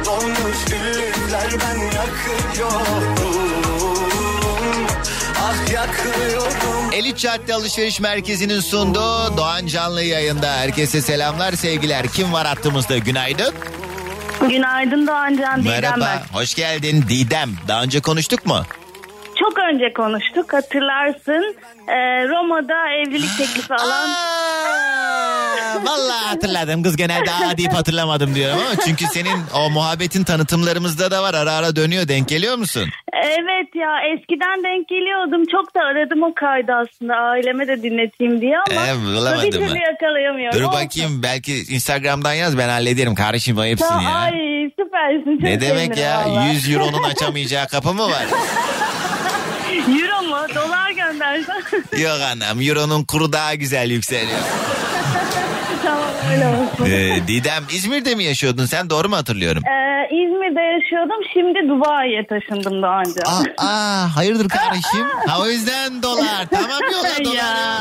Donmuş 0.05 0.65
güller 0.65 1.51
ben 1.51 1.79
yakıyorum 1.85 3.15
Ah 5.39 5.71
yakıyorum 5.73 6.91
Elit 6.93 7.17
Cadde 7.17 7.53
Alışveriş 7.53 7.99
Merkezi'nin 7.99 8.59
sunduğu 8.59 9.37
Doğan 9.37 9.67
Canlı 9.67 10.01
yayında. 10.03 10.53
Herkese 10.53 11.01
selamlar, 11.01 11.53
sevgiler. 11.53 12.07
Kim 12.07 12.33
var 12.33 12.47
hattımızda? 12.47 12.97
Günaydın. 12.97 13.53
Günaydın 14.49 15.07
Doğancan 15.07 15.61
Didem 15.61 15.71
Merhaba, 15.73 16.21
ben. 16.33 16.37
hoş 16.39 16.53
geldin 16.55 17.05
Didem. 17.09 17.49
Daha 17.67 17.83
önce 17.83 17.99
konuştuk 18.01 18.45
mu? 18.45 18.65
Çok 19.39 19.59
önce 19.59 19.93
konuştuk 19.93 20.53
hatırlarsın. 20.53 21.55
Ee, 21.87 22.27
Roma'da 22.27 22.89
evlilik 22.93 23.37
teklifi 23.37 23.73
alan. 23.73 24.09
Vallahi 25.85 26.25
hatırladım. 26.25 26.83
Kız 26.83 26.95
genelde 26.95 27.31
aa 27.31 27.57
deyip 27.57 27.73
hatırlamadım 27.73 28.35
diyorum 28.35 28.59
ama 28.67 28.81
çünkü 28.85 29.05
senin 29.05 29.37
o 29.55 29.69
muhabbetin 29.69 30.23
tanıtımlarımızda 30.23 31.11
da 31.11 31.23
var. 31.23 31.33
Ara 31.33 31.51
ara 31.51 31.75
dönüyor. 31.75 32.07
Denk 32.07 32.27
geliyor 32.29 32.55
musun? 32.57 32.89
Evet 33.13 33.75
ya 33.75 33.91
eskiden 34.13 34.63
denk 34.63 34.87
geliyordum. 34.87 35.43
Çok 35.51 35.75
da 35.75 35.79
aradım 35.81 36.23
o 36.23 36.33
kaydı 36.35 36.73
aslında 36.73 37.15
aileme 37.15 37.67
de 37.67 37.83
dinleteyim 37.83 38.41
diye 38.41 38.55
ama 38.57 38.87
Ee, 38.87 39.05
bulamadım 39.15 39.43
bir 39.43 39.51
türlü 39.51 39.77
yakalayamıyorum. 39.91 40.59
Dur 40.59 40.63
Olsun. 40.65 40.81
bakayım 40.85 41.23
belki 41.23 41.53
Instagram'dan 41.55 42.33
yaz 42.33 42.57
ben 42.57 42.69
hallederim 42.69 43.15
kardeşim 43.15 43.55
Tamam, 43.79 44.03
ya. 44.03 44.09
Ay 44.09 44.31
süpersin. 44.79 45.39
Ne 45.41 45.61
demek 45.61 45.97
ya? 45.97 46.23
valla. 46.25 46.45
100 46.45 46.69
euronun 46.75 47.03
açamayacağı 47.03 47.67
kapı 47.67 47.93
mı 47.93 48.03
var? 48.03 48.25
Euro 49.79 50.21
mu? 50.27 50.37
Dolar 50.55 50.89
göndersen. 50.91 51.63
Yok 52.03 52.19
anam 52.33 52.61
euronun 52.61 53.03
kuru 53.03 53.33
daha 53.33 53.55
güzel 53.55 53.89
yükseliyor. 53.89 54.39
tamam 55.83 56.09
öyle 56.33 56.47
olsun. 56.47 56.85
Ee, 56.85 57.27
Didem 57.27 57.63
İzmir'de 57.71 58.15
mi 58.15 58.23
yaşıyordun 58.23 58.65
sen 58.65 58.89
doğru 58.89 59.09
mu 59.09 59.15
hatırlıyorum? 59.15 59.63
Ee, 59.65 60.05
İzmir'de 60.11 60.61
yaşıyordum. 60.61 61.17
Şimdi 61.33 61.59
Dubai'ye 61.69 62.27
taşındım 62.27 62.81
daha 62.81 62.99
önce. 62.99 63.21
Aa, 63.25 63.67
aa 63.67 64.15
hayırdır 64.15 64.49
kardeşim? 64.49 65.05
Ha 65.27 65.41
o 65.41 65.47
yüzden 65.47 66.03
dolar. 66.03 66.47
Tamam 66.51 66.79
yolla 66.91 67.25
doları. 67.25 67.35
ya. 67.37 67.77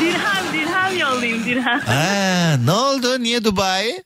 Dirhem 0.00 0.44
dirhem 0.52 0.98
yollayayım 0.98 1.44
dirhem. 1.44 1.80
Ha, 1.80 2.56
ne 2.64 2.72
oldu? 2.72 3.22
Niye 3.22 3.44
Dubai? 3.44 4.02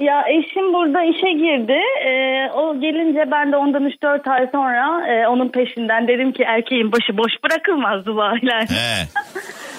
Ya 0.00 0.22
eşim 0.28 0.72
burada 0.72 1.02
işe 1.04 1.32
girdi. 1.32 1.78
Ee, 2.06 2.50
o 2.54 2.80
gelince 2.80 3.30
ben 3.30 3.52
de 3.52 3.56
ondan 3.56 3.82
3-4 3.84 4.30
ay 4.30 4.48
sonra 4.52 5.06
e, 5.12 5.28
onun 5.28 5.48
peşinden 5.48 6.08
dedim 6.08 6.32
ki 6.32 6.42
erkeğin 6.42 6.92
başı 6.92 7.16
boş 7.18 7.32
bırakılmaz 7.44 8.06
Dubai'ler. 8.06 8.62
He. 8.68 9.08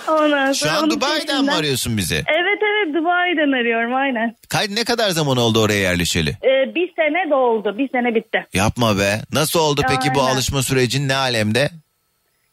Ondan 0.12 0.52
Şu 0.54 0.72
an 0.72 0.90
Dubai'den 0.90 1.18
mi 1.42 1.48
peşinden- 1.48 1.60
arıyorsun 1.60 1.98
bizi? 1.98 2.16
Evet 2.16 2.60
evet 2.72 2.96
Dubai'den 2.96 3.52
arıyorum 3.52 3.96
aynen. 3.96 4.36
Kay 4.50 4.66
ne 4.76 4.84
kadar 4.84 5.10
zaman 5.10 5.38
oldu 5.38 5.62
oraya 5.62 5.80
yerleşeli? 5.80 6.30
Ee, 6.30 6.76
bir 6.76 6.94
sene 6.96 7.32
doldu. 7.32 7.78
Bir 7.78 7.90
sene 7.90 8.16
bitti. 8.16 8.46
Yapma 8.54 8.98
be. 8.98 9.12
Nasıl 9.34 9.60
oldu 9.60 9.82
peki 9.90 10.16
bu 10.16 10.22
Aynen. 10.22 10.34
alışma 10.34 10.62
sürecin 10.62 11.08
ne 11.10 11.16
alemde? 11.16 11.70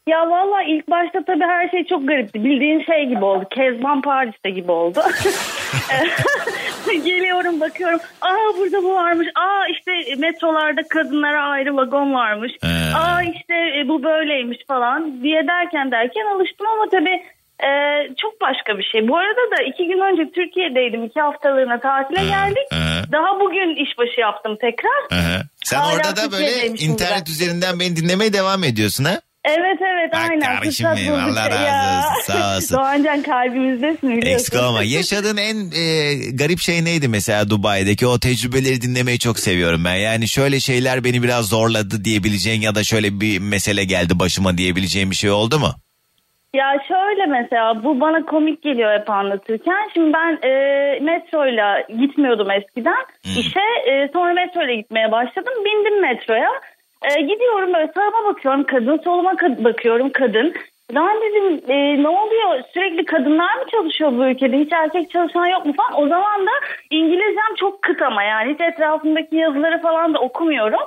Ya 0.09 0.31
valla 0.31 0.63
ilk 0.63 0.91
başta 0.91 1.19
tabii 1.27 1.45
her 1.45 1.69
şey 1.69 1.85
çok 1.87 2.09
garipti. 2.09 2.45
Bildiğin 2.45 2.85
şey 2.85 3.07
gibi 3.09 3.25
oldu. 3.25 3.45
Kezban 3.51 4.03
Paris'te 4.03 4.51
gibi 4.51 4.73
oldu. 4.73 5.01
Geliyorum 7.05 7.61
bakıyorum. 7.61 8.01
Aa 8.21 8.57
burada 8.59 8.83
bu 8.83 8.95
varmış. 8.95 9.29
Aa 9.35 9.67
işte 9.71 9.93
metrolarda 10.19 10.81
kadınlara 10.89 11.43
ayrı 11.43 11.77
vagon 11.77 12.15
varmış. 12.15 12.53
He. 12.63 12.97
Aa 12.97 13.23
işte 13.23 13.55
e, 13.79 13.89
bu 13.89 14.03
böyleymiş 14.03 14.59
falan 14.69 15.23
diye 15.23 15.47
derken 15.47 15.91
derken 15.91 16.27
alıştım 16.37 16.67
ama 16.67 16.89
tabii 16.91 17.23
e, 17.69 17.71
çok 18.23 18.41
başka 18.41 18.79
bir 18.79 18.85
şey. 18.93 19.09
Bu 19.09 19.17
arada 19.17 19.51
da 19.57 19.63
iki 19.63 19.87
gün 19.87 19.99
önce 20.01 20.31
Türkiye'deydim. 20.33 21.05
iki 21.05 21.21
haftalığına 21.21 21.81
tatile 21.81 22.21
geldik. 22.27 22.69
Daha 23.13 23.41
bugün 23.41 23.85
işbaşı 23.85 24.21
yaptım 24.21 24.57
tekrar. 24.61 25.21
Sen 25.65 25.79
Hala 25.81 25.95
orada 25.97 26.17
da 26.17 26.33
böyle 26.33 26.67
internet 26.67 27.23
ben. 27.27 27.33
üzerinden 27.33 27.81
beni 27.81 27.97
dinlemeye 27.97 28.33
devam 28.33 28.65
ediyorsun 28.65 29.05
ha? 29.05 29.21
Evet 29.45 29.79
evet 29.81 30.13
Bak 30.13 30.21
aynen. 30.31 30.41
kardeşim 30.41 30.87
Fırsat 30.87 30.99
benim, 30.99 31.13
bulduk. 31.13 31.39
Allah 31.39 31.51
razı 31.51 31.65
Ya. 31.65 31.99
olsun, 31.99 32.33
sağ 32.33 32.57
olsun. 32.57 32.77
Doğancan 32.79 33.23
kalbimizdesin 33.23 34.11
biliyorsun. 34.11 34.33
Eksik 34.33 34.55
olma. 34.63 34.83
Yaşadığın 34.83 35.37
en 35.37 35.57
e, 35.57 36.15
garip 36.35 36.59
şey 36.59 36.85
neydi 36.85 37.09
mesela 37.09 37.51
Dubai'deki? 37.51 38.07
O 38.07 38.19
tecrübeleri 38.19 38.81
dinlemeyi 38.83 39.19
çok 39.19 39.39
seviyorum 39.39 39.85
ben. 39.85 39.95
Yani 39.95 40.29
şöyle 40.29 40.61
şeyler 40.61 41.05
beni 41.05 41.23
biraz 41.23 41.49
zorladı 41.49 42.05
diyebileceğin 42.05 42.61
ya 42.61 42.75
da 42.75 42.85
şöyle 42.85 43.21
bir 43.21 43.39
mesele 43.39 43.85
geldi 43.85 44.19
başıma 44.19 44.59
diyebileceğin 44.59 45.11
bir 45.11 45.17
şey 45.17 45.31
oldu 45.31 45.59
mu? 45.59 45.71
Ya 46.55 46.77
şöyle 46.89 47.27
mesela 47.27 47.85
bu 47.85 48.01
bana 48.01 48.25
komik 48.27 48.63
geliyor 48.63 49.01
hep 49.01 49.11
anlatırken. 49.11 49.91
Şimdi 49.95 50.13
ben 50.13 50.49
e, 50.49 50.51
metroyla 51.01 51.81
gitmiyordum 52.01 52.51
eskiden 52.51 53.05
işe. 53.25 53.61
E, 53.91 54.09
sonra 54.13 54.33
metroyla 54.35 54.75
gitmeye 54.75 55.13
başladım. 55.13 55.53
Bindim 55.65 56.01
metroya. 56.03 56.49
E, 57.03 57.21
gidiyorum 57.21 57.75
böyle 57.75 57.93
sağıma 57.95 58.25
bakıyorum 58.25 58.65
kadın 58.65 58.99
soluma 59.05 59.33
kad- 59.33 59.65
bakıyorum 59.65 60.11
kadın. 60.13 60.55
Lan 60.95 61.17
dedim 61.23 61.61
e, 61.69 62.03
ne 62.03 62.09
oluyor 62.09 62.63
sürekli 62.75 63.05
kadınlar 63.05 63.55
mı 63.55 63.63
çalışıyor 63.71 64.13
bu 64.13 64.27
ülkede 64.27 64.59
hiç 64.59 64.73
erkek 64.73 65.11
çalışan 65.11 65.47
yok 65.47 65.67
mu 65.67 65.73
falan. 65.77 66.03
O 66.03 66.09
zaman 66.09 66.47
da 66.47 66.51
İngilizcem 66.91 67.55
çok 67.57 67.83
kıt 67.83 68.03
ama 68.03 68.23
yani 68.23 68.53
hiç 68.53 68.61
etrafımdaki 68.61 69.37
yazıları 69.37 69.83
falan 69.83 70.15
da 70.15 70.19
okumuyorum. 70.19 70.81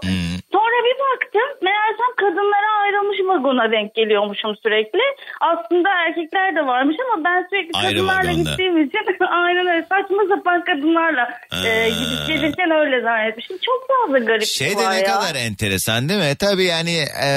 Sonra 0.53 0.77
bir 0.87 0.97
baktım 1.07 1.49
meğersem 1.67 2.11
kadınlara 2.23 2.69
ayrılmış 2.83 3.19
vagona 3.31 3.71
denk 3.71 3.95
geliyormuşum 3.95 4.53
sürekli. 4.63 5.03
Aslında 5.51 5.89
erkekler 6.05 6.55
de 6.55 6.61
varmış 6.73 6.97
ama 7.05 7.23
ben 7.27 7.39
sürekli 7.49 7.71
Ayrı 7.73 7.89
kadınlarla 7.97 8.29
vagonda. 8.31 8.49
gittiğim 8.49 8.75
için 8.87 9.03
aynen 9.43 9.65
öyle 9.67 9.85
saçma 9.91 10.21
sapan 10.35 10.63
kadınlarla 10.69 11.25
e, 11.65 11.89
gidip 11.89 12.21
gelirken 12.27 12.71
öyle 12.71 13.01
zannetmişim. 13.01 13.57
Çok 13.67 13.79
fazla 13.91 14.19
garip 14.19 14.47
Şey 14.47 14.75
var 14.75 14.85
de 14.85 14.89
ne 14.91 14.99
ya. 14.99 15.03
kadar 15.13 15.35
enteresan 15.35 16.09
değil 16.09 16.19
mi? 16.19 16.35
Tabii 16.39 16.63
yani 16.63 16.95
e, 17.23 17.29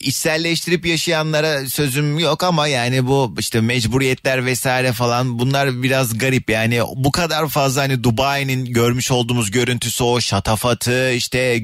içselleştirip 0.00 0.86
yaşayanlara 0.86 1.58
sözüm 1.66 2.18
yok 2.18 2.42
ama 2.44 2.66
yani 2.68 3.06
bu 3.06 3.34
işte 3.38 3.60
mecburiyetler 3.60 4.46
vesaire 4.46 4.92
falan 4.92 5.38
bunlar 5.38 5.82
biraz 5.82 6.18
garip. 6.18 6.50
Yani 6.50 6.80
bu 6.96 7.12
kadar 7.12 7.48
fazla 7.48 7.82
hani 7.82 8.04
Dubai'nin 8.04 8.64
görmüş 8.64 9.10
olduğumuz 9.10 9.50
görüntüsü 9.50 10.04
o 10.04 10.20
şatafatı 10.20 11.10
işte 11.12 11.58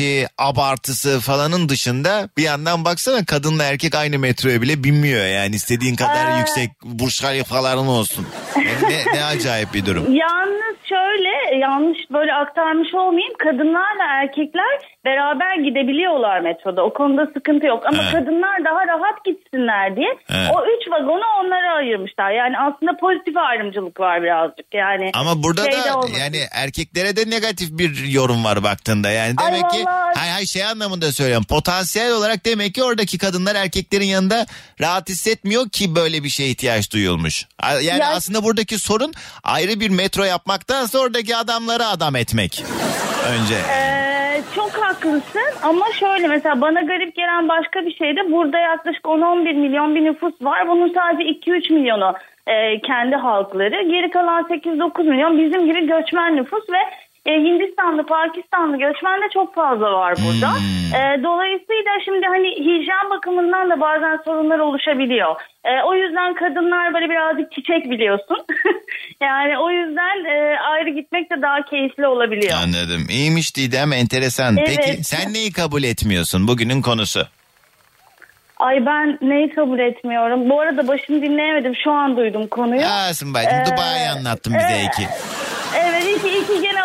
gösterişi 0.00 0.26
abartısı 0.38 1.20
falanın 1.20 1.68
dışında 1.68 2.28
bir 2.36 2.42
yandan 2.42 2.84
baksana 2.84 3.24
kadınla 3.24 3.64
erkek 3.64 3.94
aynı 3.94 4.18
metroya 4.18 4.62
bile 4.62 4.84
binmiyor 4.84 5.26
yani 5.26 5.54
istediğin 5.54 5.96
kadar 5.96 6.26
Aa. 6.26 6.38
yüksek 6.38 6.70
Burj 6.84 7.20
Khalifaların 7.20 7.86
olsun. 7.86 8.26
Yani 8.56 8.92
ne, 8.92 9.18
ne 9.18 9.24
acayip 9.24 9.74
bir 9.74 9.86
durum. 9.86 10.14
Yalnız 10.14 10.76
şöyle 10.88 11.56
yanlış 11.58 11.98
böyle 12.12 12.32
aktarmış 12.34 12.94
olmayayım. 12.94 13.34
Kadınlarla 13.38 14.04
erkekler 14.22 14.74
beraber 15.04 15.54
gidebiliyorlar 15.56 16.40
metroda. 16.40 16.82
O 16.84 16.92
konuda 16.92 17.26
sıkıntı 17.34 17.66
yok. 17.66 17.82
Ama 17.86 18.02
Evet. 18.02 18.12
kadınlar 18.12 18.64
daha 18.64 18.86
rahat 18.86 19.24
gitsinler 19.24 19.96
diye 19.96 20.08
Evet. 20.30 20.50
o 20.54 20.58
üç 20.66 20.90
vagonu 20.92 21.24
onlara 21.40 21.74
ayırmışlar. 21.74 22.30
Yani 22.30 22.54
aslında 22.58 22.96
pozitif 22.96 23.36
ayrımcılık 23.36 24.00
var 24.00 24.22
birazcık. 24.22 24.66
Yani 24.74 25.10
Ama 25.14 25.42
burada 25.42 25.64
şey 25.64 25.72
da 25.72 25.96
olmasın. 25.96 26.14
yani 26.20 26.36
erkeklere 26.52 27.16
de 27.16 27.30
negatif 27.30 27.68
bir 27.78 28.04
yorum 28.04 28.44
var 28.44 28.62
baktığında. 28.64 29.10
Yani 29.10 29.34
Ay 29.38 29.46
demek 29.52 29.70
ki 29.70 29.84
vallahi. 29.86 30.18
hay 30.18 30.30
hay 30.30 30.46
şey 30.46 30.64
anlamında 30.64 31.12
söylüyorum. 31.12 31.46
Potansiyel 31.48 32.12
olarak 32.12 32.46
demek 32.46 32.74
ki 32.74 32.82
oradaki 32.84 33.18
kadınlar 33.18 33.54
erkeklerin 33.54 34.04
yanında 34.06 34.46
rahat 34.80 35.08
hissetmiyor 35.08 35.68
ki 35.68 35.94
böyle 35.94 36.24
bir 36.24 36.28
şeye 36.28 36.48
ihtiyaç 36.50 36.92
duyulmuş. 36.92 37.46
Yani 37.62 37.84
Ya- 38.00 38.08
aslında 38.16 38.44
buradaki 38.44 38.78
sorun 38.78 39.12
ayrı 39.44 39.80
bir 39.80 39.90
metro 39.90 40.24
yapmaktansa 40.24 40.98
oradaki 40.98 41.36
adamları 41.36 41.86
adam 41.86 42.16
etmek. 42.16 42.64
Önce. 43.28 43.54
Ee, 43.54 44.09
çok 44.54 44.70
haklısın 44.70 45.50
ama 45.62 45.86
şöyle 45.92 46.28
mesela 46.28 46.60
bana 46.60 46.80
garip 46.80 47.14
gelen 47.14 47.48
başka 47.48 47.86
bir 47.86 47.94
şey 47.94 48.16
de 48.16 48.32
burada 48.32 48.58
yaklaşık 48.58 49.04
10-11 49.04 49.54
milyon 49.54 49.94
bir 49.94 50.04
nüfus 50.04 50.42
var. 50.42 50.68
Bunun 50.68 50.92
sadece 50.94 51.30
2-3 51.30 51.72
milyonu 51.72 52.14
e, 52.46 52.80
kendi 52.80 53.16
halkları. 53.16 53.82
Geri 53.82 54.10
kalan 54.10 54.42
8-9 54.42 55.08
milyon 55.08 55.38
bizim 55.38 55.66
gibi 55.66 55.86
göçmen 55.86 56.36
nüfus 56.36 56.70
ve 56.70 56.78
e, 57.26 57.30
Hindistanlı, 57.32 58.06
Pakistanlı 58.06 58.76
göçmen 58.78 59.22
de 59.22 59.28
çok 59.34 59.54
fazla 59.54 59.92
var 59.92 60.14
burada. 60.26 60.50
E, 60.98 61.22
dolayısıyla 61.22 61.92
şimdi 62.04 62.26
hani 62.26 62.48
hijyen 62.48 63.10
bakımından 63.10 63.70
da 63.70 63.80
bazen 63.80 64.20
sorunlar 64.24 64.58
oluşabiliyor. 64.58 65.36
E, 65.64 65.70
o 65.88 65.94
yüzden 65.94 66.34
kadınlar 66.34 66.94
böyle 66.94 67.10
birazcık 67.10 67.52
çiçek 67.52 67.90
biliyorsun. 67.90 68.38
yani 69.22 69.58
o 69.58 69.70
yüzden 69.70 70.24
e, 70.24 70.58
ayrı 70.60 70.90
gitmek 70.90 71.30
de 71.30 71.42
daha 71.42 71.64
keyifli 71.64 72.06
olabiliyor. 72.06 72.56
Anladım. 72.64 73.06
İyiymiş 73.10 73.56
Didem 73.56 73.92
enteresan. 73.92 74.56
Evet. 74.56 74.68
Peki 74.76 75.04
sen 75.04 75.32
neyi 75.32 75.52
kabul 75.52 75.82
etmiyorsun 75.82 76.48
bugünün 76.48 76.82
konusu? 76.82 77.26
Ay 78.58 78.86
ben 78.86 79.18
neyi 79.22 79.54
kabul 79.54 79.78
etmiyorum. 79.78 80.50
Bu 80.50 80.60
arada 80.60 80.88
başını 80.88 81.22
dinleyemedim. 81.22 81.72
Şu 81.84 81.90
an 81.92 82.16
duydum 82.16 82.46
konuyu. 82.46 82.82
Aa 82.86 83.14
Sımbacığım 83.14 83.58
Ee, 83.58 83.64
Dubai'yi 83.66 84.08
anlattın 84.08 84.54
bize 84.54 84.78
e, 84.78 84.84
iki. 84.84 85.08
Evet 85.78 86.04
iki, 86.16 86.38
iki 86.38 86.62
gene. 86.62 86.79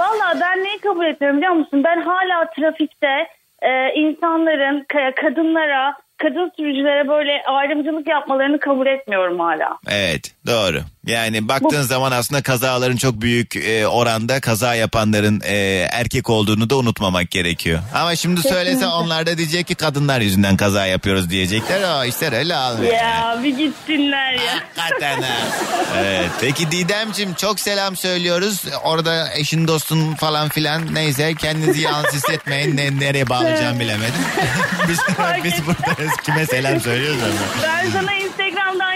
Valla 0.00 0.40
ben 0.40 0.64
neyi 0.64 0.78
kabul 0.78 1.04
etmiyorum 1.06 1.38
biliyor 1.38 1.52
musun? 1.52 1.84
Ben 1.84 2.00
hala 2.02 2.50
trafikte 2.50 3.26
e, 3.62 3.92
insanların 3.94 4.80
ka- 4.84 5.14
kadınlara, 5.14 5.94
kadın 6.18 6.52
sürücülere 6.56 7.08
böyle 7.08 7.42
ayrımcılık 7.46 8.08
yapmalarını 8.08 8.58
kabul 8.60 8.86
etmiyorum 8.86 9.40
hala. 9.40 9.78
Evet 9.90 10.34
doğru. 10.46 10.78
Yani 11.06 11.48
baktığın 11.48 11.82
zaman 11.82 12.12
aslında 12.12 12.42
kazaların 12.42 12.96
çok 12.96 13.20
büyük 13.20 13.56
e, 13.56 13.86
oranda 13.86 14.40
kaza 14.40 14.74
yapanların 14.74 15.40
e, 15.44 15.54
erkek 15.92 16.30
olduğunu 16.30 16.70
da 16.70 16.76
unutmamak 16.76 17.30
gerekiyor. 17.30 17.80
Ama 17.94 18.16
şimdi 18.16 18.42
söylese 18.42 18.86
onlar 18.86 19.26
da 19.26 19.38
diyecek 19.38 19.66
ki 19.66 19.74
kadınlar 19.74 20.20
yüzünden 20.20 20.56
kaza 20.56 20.86
yapıyoruz 20.86 21.30
diyecekler. 21.30 21.82
Aa 21.82 22.04
işte 22.04 22.30
öyle 22.36 22.56
almıyor. 22.56 22.94
Ya 22.94 23.40
bir 23.44 23.56
gitsinler 23.56 24.32
ya. 24.32 24.54
Hakikaten 24.76 25.22
ha. 25.22 25.36
Evet. 25.98 26.30
Peki 26.40 26.70
Didemciğim 26.70 27.34
çok 27.34 27.60
selam 27.60 27.96
söylüyoruz. 27.96 28.62
Orada 28.84 29.34
eşin 29.34 29.68
dostun 29.68 30.14
falan 30.14 30.48
filan 30.48 30.94
neyse 30.94 31.34
kendinizi 31.34 31.80
yalnız 31.80 32.14
hissetmeyin. 32.14 32.76
Ne, 32.76 33.00
nereye 33.00 33.28
bağlayacağım 33.28 33.80
bilemedim. 33.80 34.14
biz, 34.88 34.98
biz 35.44 35.66
buradayız. 35.66 36.12
Kime 36.22 36.46
selam 36.46 36.80
söylüyoruz 36.80 37.18
ama. 37.22 37.62
Ben 37.62 37.90
sana 37.90 38.14
Instagram'dan. 38.14 38.89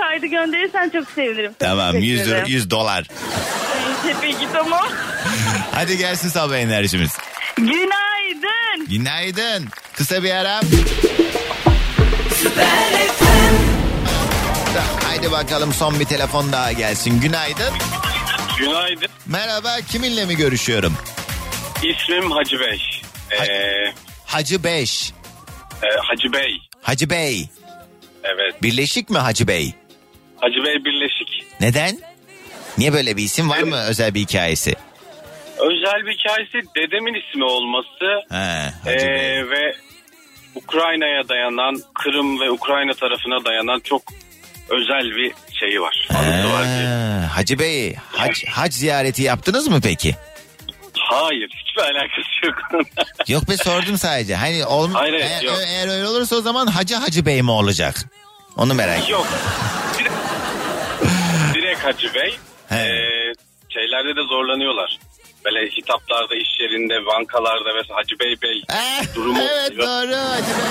Kaydı 0.00 0.26
gönderirsen 0.26 0.90
çok 0.90 1.10
sevinirim. 1.10 1.52
Tamam 1.58 1.92
Teşekkür 1.92 2.06
100, 2.12 2.20
ederim. 2.28 2.44
100 2.48 2.70
dolar. 2.70 3.06
Neyse 4.04 4.18
peki 4.20 4.48
tamam. 4.52 4.88
Hadi 5.74 5.98
gelsin 5.98 6.28
sabah 6.28 6.56
enerjimiz. 6.56 7.10
Günaydın. 7.56 8.86
Günaydın. 8.90 9.68
Kısa 9.96 10.22
bir 10.22 10.30
ara. 10.30 10.60
Haydi 15.04 15.32
bakalım 15.32 15.72
son 15.72 16.00
bir 16.00 16.04
telefon 16.04 16.52
daha 16.52 16.72
gelsin. 16.72 17.20
Günaydın. 17.20 17.74
Günaydın. 18.58 19.08
Merhaba 19.26 19.76
kiminle 19.92 20.24
mi 20.24 20.36
görüşüyorum? 20.36 20.94
İsmim 21.82 22.30
Hacı 22.30 22.60
Bey. 22.60 22.82
Ee, 23.30 23.92
Hacı 24.26 24.64
Beş. 24.64 25.12
e, 25.82 25.86
Hacı 26.08 26.32
Bey. 26.32 26.58
Hacı 26.82 27.10
Bey. 27.10 27.48
Evet. 28.24 28.62
Birleşik 28.62 29.10
mi 29.10 29.18
Hacı 29.18 29.48
Bey? 29.48 29.74
Hacı 30.40 30.64
Bey 30.64 30.84
Birleşik. 30.84 31.46
Neden? 31.60 31.98
Niye 32.78 32.92
böyle 32.92 33.16
bir 33.16 33.22
isim 33.22 33.50
var 33.50 33.62
mı 33.62 33.76
özel 33.88 34.14
bir 34.14 34.20
hikayesi? 34.20 34.74
Özel 35.58 36.06
bir 36.06 36.18
hikayesi 36.18 36.68
dedemin 36.76 37.14
ismi 37.14 37.44
olması 37.44 38.06
He, 38.30 38.36
ee, 38.36 38.90
Hacı 38.90 39.06
Bey. 39.06 39.50
ve 39.50 39.74
Ukrayna'ya 40.54 41.28
dayanan, 41.28 41.76
Kırım 41.94 42.40
ve 42.40 42.50
Ukrayna 42.50 42.92
tarafına 42.94 43.44
dayanan 43.44 43.80
çok 43.80 44.02
özel 44.68 45.16
bir 45.16 45.32
şeyi 45.60 45.80
var. 45.80 46.08
Anısı 46.14 46.52
var 46.52 46.66
Hacı 47.34 47.58
Bey, 47.58 47.94
hac, 48.12 48.44
hac 48.48 48.72
ziyareti 48.72 49.22
yaptınız 49.22 49.68
mı 49.68 49.80
peki? 49.82 50.16
Hayır, 50.98 51.50
hiçbir 51.64 51.82
alakası 51.82 52.46
yok. 52.46 52.86
Yok 53.28 53.48
be 53.48 53.56
sordum 53.56 53.98
sadece. 53.98 54.34
Hani 54.34 54.66
olm 54.66 54.92
Hayır, 54.94 55.12
evet, 55.12 55.26
eğer, 55.30 55.42
yok. 55.42 55.56
eğer 55.66 55.88
öyle 55.88 56.06
olursa 56.06 56.36
o 56.36 56.40
zaman 56.40 56.66
Hacı 56.66 56.94
Hacı 56.94 57.26
Bey 57.26 57.42
mi 57.42 57.50
olacak? 57.50 57.94
Onu 58.60 58.74
merak 58.74 59.10
yok. 59.10 59.26
Direkt, 59.98 60.14
direkt 61.54 61.84
Hacı 61.84 62.14
Bey. 62.14 62.36
He. 62.68 62.76
Ee, 62.76 63.32
şeylerde 63.68 64.16
de 64.16 64.22
zorlanıyorlar. 64.28 64.98
Böyle 65.44 65.70
hitaplarda, 65.70 66.34
iş 66.34 66.60
yerinde, 66.60 67.06
bankalarda 67.06 67.72
mesela 67.74 67.96
Hacı 67.98 68.18
Bey 68.20 68.34
Bey 68.42 68.62
durumu 69.14 69.38
Eh, 69.38 69.42
Evet 69.50 69.78
doğru 69.78 70.16
Hacı 70.16 70.46
Bey. 70.48 70.70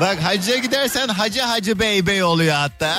Bak 0.00 0.18
hacca 0.24 0.56
gidersen 0.56 1.08
Hacı 1.08 1.40
Hacı 1.42 1.78
Bey 1.80 2.06
Bey 2.06 2.22
oluyor 2.24 2.54
hatta. 2.54 2.94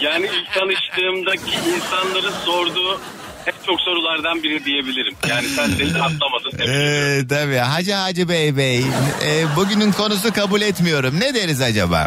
Yani 0.00 0.26
ilk 0.26 0.54
tanıştığımdaki 0.54 1.50
insanların 1.76 2.34
sorduğu 2.44 3.00
en 3.46 3.66
çok 3.66 3.80
sorulardan 3.80 4.42
biri 4.42 4.64
diyebilirim. 4.64 5.14
Yani 5.28 5.48
sen 5.48 5.78
de 5.78 5.84
hiç 5.84 5.94
atlamadın. 6.00 6.58
Ee, 6.68 7.28
tabii 7.28 7.56
Hacı 7.56 7.92
Hacı 7.92 8.28
Bey 8.28 8.56
Bey. 8.56 8.78
Ee, 8.78 9.56
bugünün 9.56 9.92
konusu 9.92 10.32
kabul 10.32 10.60
etmiyorum. 10.60 11.20
Ne 11.20 11.34
deriz 11.34 11.60
acaba? 11.62 12.06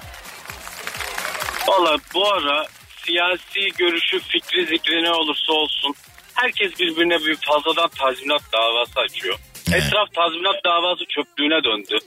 Valla 1.67 1.97
bu 2.13 2.33
ara 2.33 2.65
siyasi 3.05 3.69
görüşü, 3.77 4.19
fikri, 4.19 4.65
zikri 4.65 5.03
ne 5.03 5.11
olursa 5.11 5.53
olsun 5.53 5.93
herkes 6.33 6.79
birbirine 6.79 7.19
bir 7.19 7.35
fazladan 7.35 7.89
tazminat 7.89 8.41
davası 8.53 8.99
açıyor. 8.99 9.35
Etraf 9.67 10.13
tazminat 10.15 10.63
davası 10.65 11.05
çöplüğüne 11.05 11.63
döndü. 11.63 11.97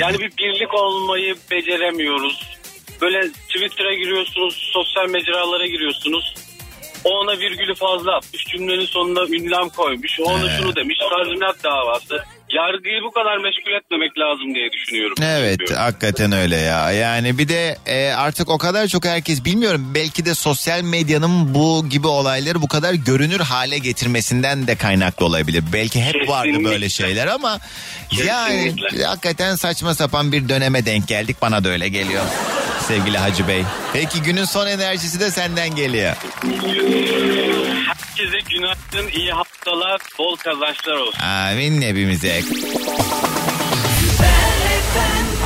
Yani 0.00 0.18
bir 0.18 0.30
birlik 0.38 0.74
olmayı 0.74 1.36
beceremiyoruz. 1.50 2.58
Böyle 3.00 3.28
Twitter'a 3.32 3.94
giriyorsunuz, 3.94 4.70
sosyal 4.72 5.08
mecralara 5.08 5.66
giriyorsunuz. 5.66 6.34
O 7.04 7.10
ona 7.10 7.38
virgülü 7.38 7.74
fazla 7.74 8.16
atmış. 8.16 8.44
Cümlenin 8.46 8.86
sonuna 8.86 9.26
ünlem 9.26 9.68
koymuş. 9.68 10.20
O 10.20 10.24
ona 10.24 10.48
şunu 10.48 10.76
demiş. 10.76 10.98
Tazminat 11.10 11.64
davası. 11.64 12.24
Yargıyı 12.54 13.02
bu 13.02 13.10
kadar 13.10 13.36
meşgul 13.36 13.72
etmemek 13.72 14.18
lazım 14.18 14.54
diye 14.54 14.72
düşünüyorum. 14.72 15.16
Evet 15.22 15.60
hakikaten 15.76 16.32
öyle 16.32 16.56
ya. 16.56 16.90
Yani 16.92 17.38
bir 17.38 17.48
de 17.48 17.76
e, 17.86 18.12
artık 18.12 18.48
o 18.50 18.58
kadar 18.58 18.86
çok 18.86 19.04
herkes 19.04 19.44
bilmiyorum. 19.44 19.92
Belki 19.94 20.24
de 20.24 20.34
sosyal 20.34 20.82
medyanın 20.82 21.54
bu 21.54 21.88
gibi 21.88 22.06
olayları 22.06 22.62
bu 22.62 22.68
kadar 22.68 22.94
görünür 22.94 23.40
hale 23.40 23.78
getirmesinden 23.78 24.66
de 24.66 24.76
kaynaklı 24.76 25.26
olabilir. 25.26 25.64
Belki 25.72 26.02
hep 26.02 26.28
vardı 26.28 26.46
Kesinlikle. 26.46 26.70
böyle 26.70 26.88
şeyler 26.88 27.26
ama 27.26 27.58
yani 28.26 28.74
hakikaten 29.06 29.56
saçma 29.56 29.94
sapan 29.94 30.32
bir 30.32 30.48
döneme 30.48 30.86
denk 30.86 31.08
geldik. 31.08 31.36
Bana 31.42 31.64
da 31.64 31.68
öyle 31.68 31.88
geliyor. 31.88 32.24
Sevgili 32.88 33.18
Hacı 33.18 33.48
Bey. 33.48 33.62
Peki 33.92 34.22
günün 34.22 34.44
son 34.44 34.66
enerjisi 34.66 35.20
de 35.20 35.30
senden 35.30 35.74
geliyor. 35.76 36.16
Herkese 38.20 38.38
günaydın, 38.54 39.10
iyi 39.18 39.32
haftalar, 39.32 40.00
bol 40.18 40.36
kazançlar 40.36 40.94
olsun. 40.96 41.20
Amin 41.20 41.82
hepimize. 41.82 42.42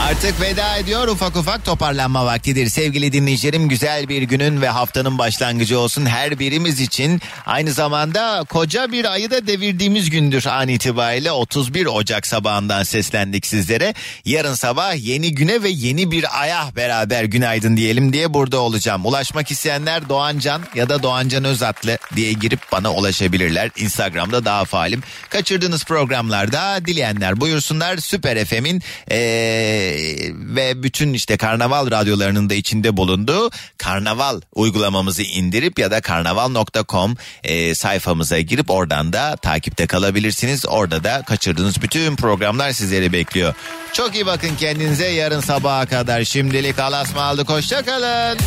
Artık 0.05 0.40
veda 0.40 0.76
ediyor 0.76 1.09
ufak 1.09 1.36
ufak 1.36 1.64
toparlanma 1.64 2.26
vaktidir. 2.26 2.68
Sevgili 2.68 3.12
dinleyicilerim 3.12 3.68
güzel 3.68 4.09
bir 4.09 4.22
günün 4.22 4.62
ve 4.62 4.68
haftanın 4.68 5.18
başlangıcı 5.18 5.78
olsun 5.78 6.07
her 6.07 6.38
birimiz 6.38 6.80
için. 6.80 7.20
Aynı 7.46 7.72
zamanda 7.72 8.44
koca 8.48 8.92
bir 8.92 9.12
ayı 9.12 9.30
da 9.30 9.46
devirdiğimiz 9.46 10.11
gündür 10.11 10.46
an 10.46 10.68
itibariyle 10.68 11.32
31 11.32 11.86
Ocak 11.86 12.26
sabahından 12.26 12.82
seslendik 12.82 13.46
sizlere. 13.46 13.94
Yarın 14.24 14.55
sabah 14.55 14.94
yeni 14.96 15.34
güne 15.34 15.62
ve 15.62 15.68
yeni 15.68 16.11
bir 16.11 16.40
aya 16.40 16.68
beraber 16.76 17.24
günaydın 17.24 17.76
diyelim 17.76 18.12
diye 18.12 18.34
burada 18.34 18.59
olacağım. 18.59 19.07
Ulaşmak 19.07 19.50
isteyenler 19.50 20.09
Doğancan 20.09 20.62
ya 20.74 20.88
da 20.88 21.02
Doğancan 21.02 21.44
Özatlı 21.44 21.98
diye 22.16 22.32
girip 22.32 22.61
bana 22.72 22.92
ulaşabilirler. 22.92 23.70
Instagram'da 23.76 24.44
daha 24.44 24.64
faalim. 24.64 25.02
Kaçırdığınız 25.28 25.84
programlarda 25.84 26.86
dileyenler 26.86 27.40
buyursunlar. 27.40 27.96
Süper 27.96 28.44
FM'in 28.44 28.82
eee 29.11 29.93
ve 30.34 30.82
bütün 30.82 31.12
işte 31.12 31.36
karnaval 31.36 31.90
radyolarının 31.90 32.51
da 32.51 32.55
içinde 32.55 32.97
bulunduğu 32.97 33.51
karnaval 33.78 34.40
uygulamamızı 34.55 35.22
indirip 35.22 35.78
ya 35.78 35.90
da 35.90 36.01
karnaval.com 36.01 37.16
e, 37.45 37.74
sayfamıza 37.74 38.40
girip 38.40 38.70
oradan 38.70 39.12
da 39.12 39.36
takipte 39.36 39.86
kalabilirsiniz. 39.86 40.66
Orada 40.66 41.05
da 41.05 41.22
kaçırdığınız 41.26 41.82
bütün 41.82 42.16
programlar 42.16 42.72
sizleri 42.72 43.12
bekliyor. 43.12 43.55
Çok 43.92 44.14
iyi 44.14 44.26
bakın 44.26 44.51
kendinize 44.59 45.09
yarın 45.09 45.40
sabaha 45.40 45.86
kadar 45.86 46.24
şimdilik 46.24 46.78
alasma 46.78 47.22
aldık 47.22 47.49
hoşçakalın. 47.49 48.38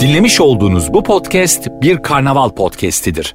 Dinlemiş 0.00 0.40
olduğunuz 0.40 0.92
bu 0.92 1.02
podcast 1.02 1.68
bir 1.82 2.02
karnaval 2.02 2.50
podcastidir. 2.50 3.34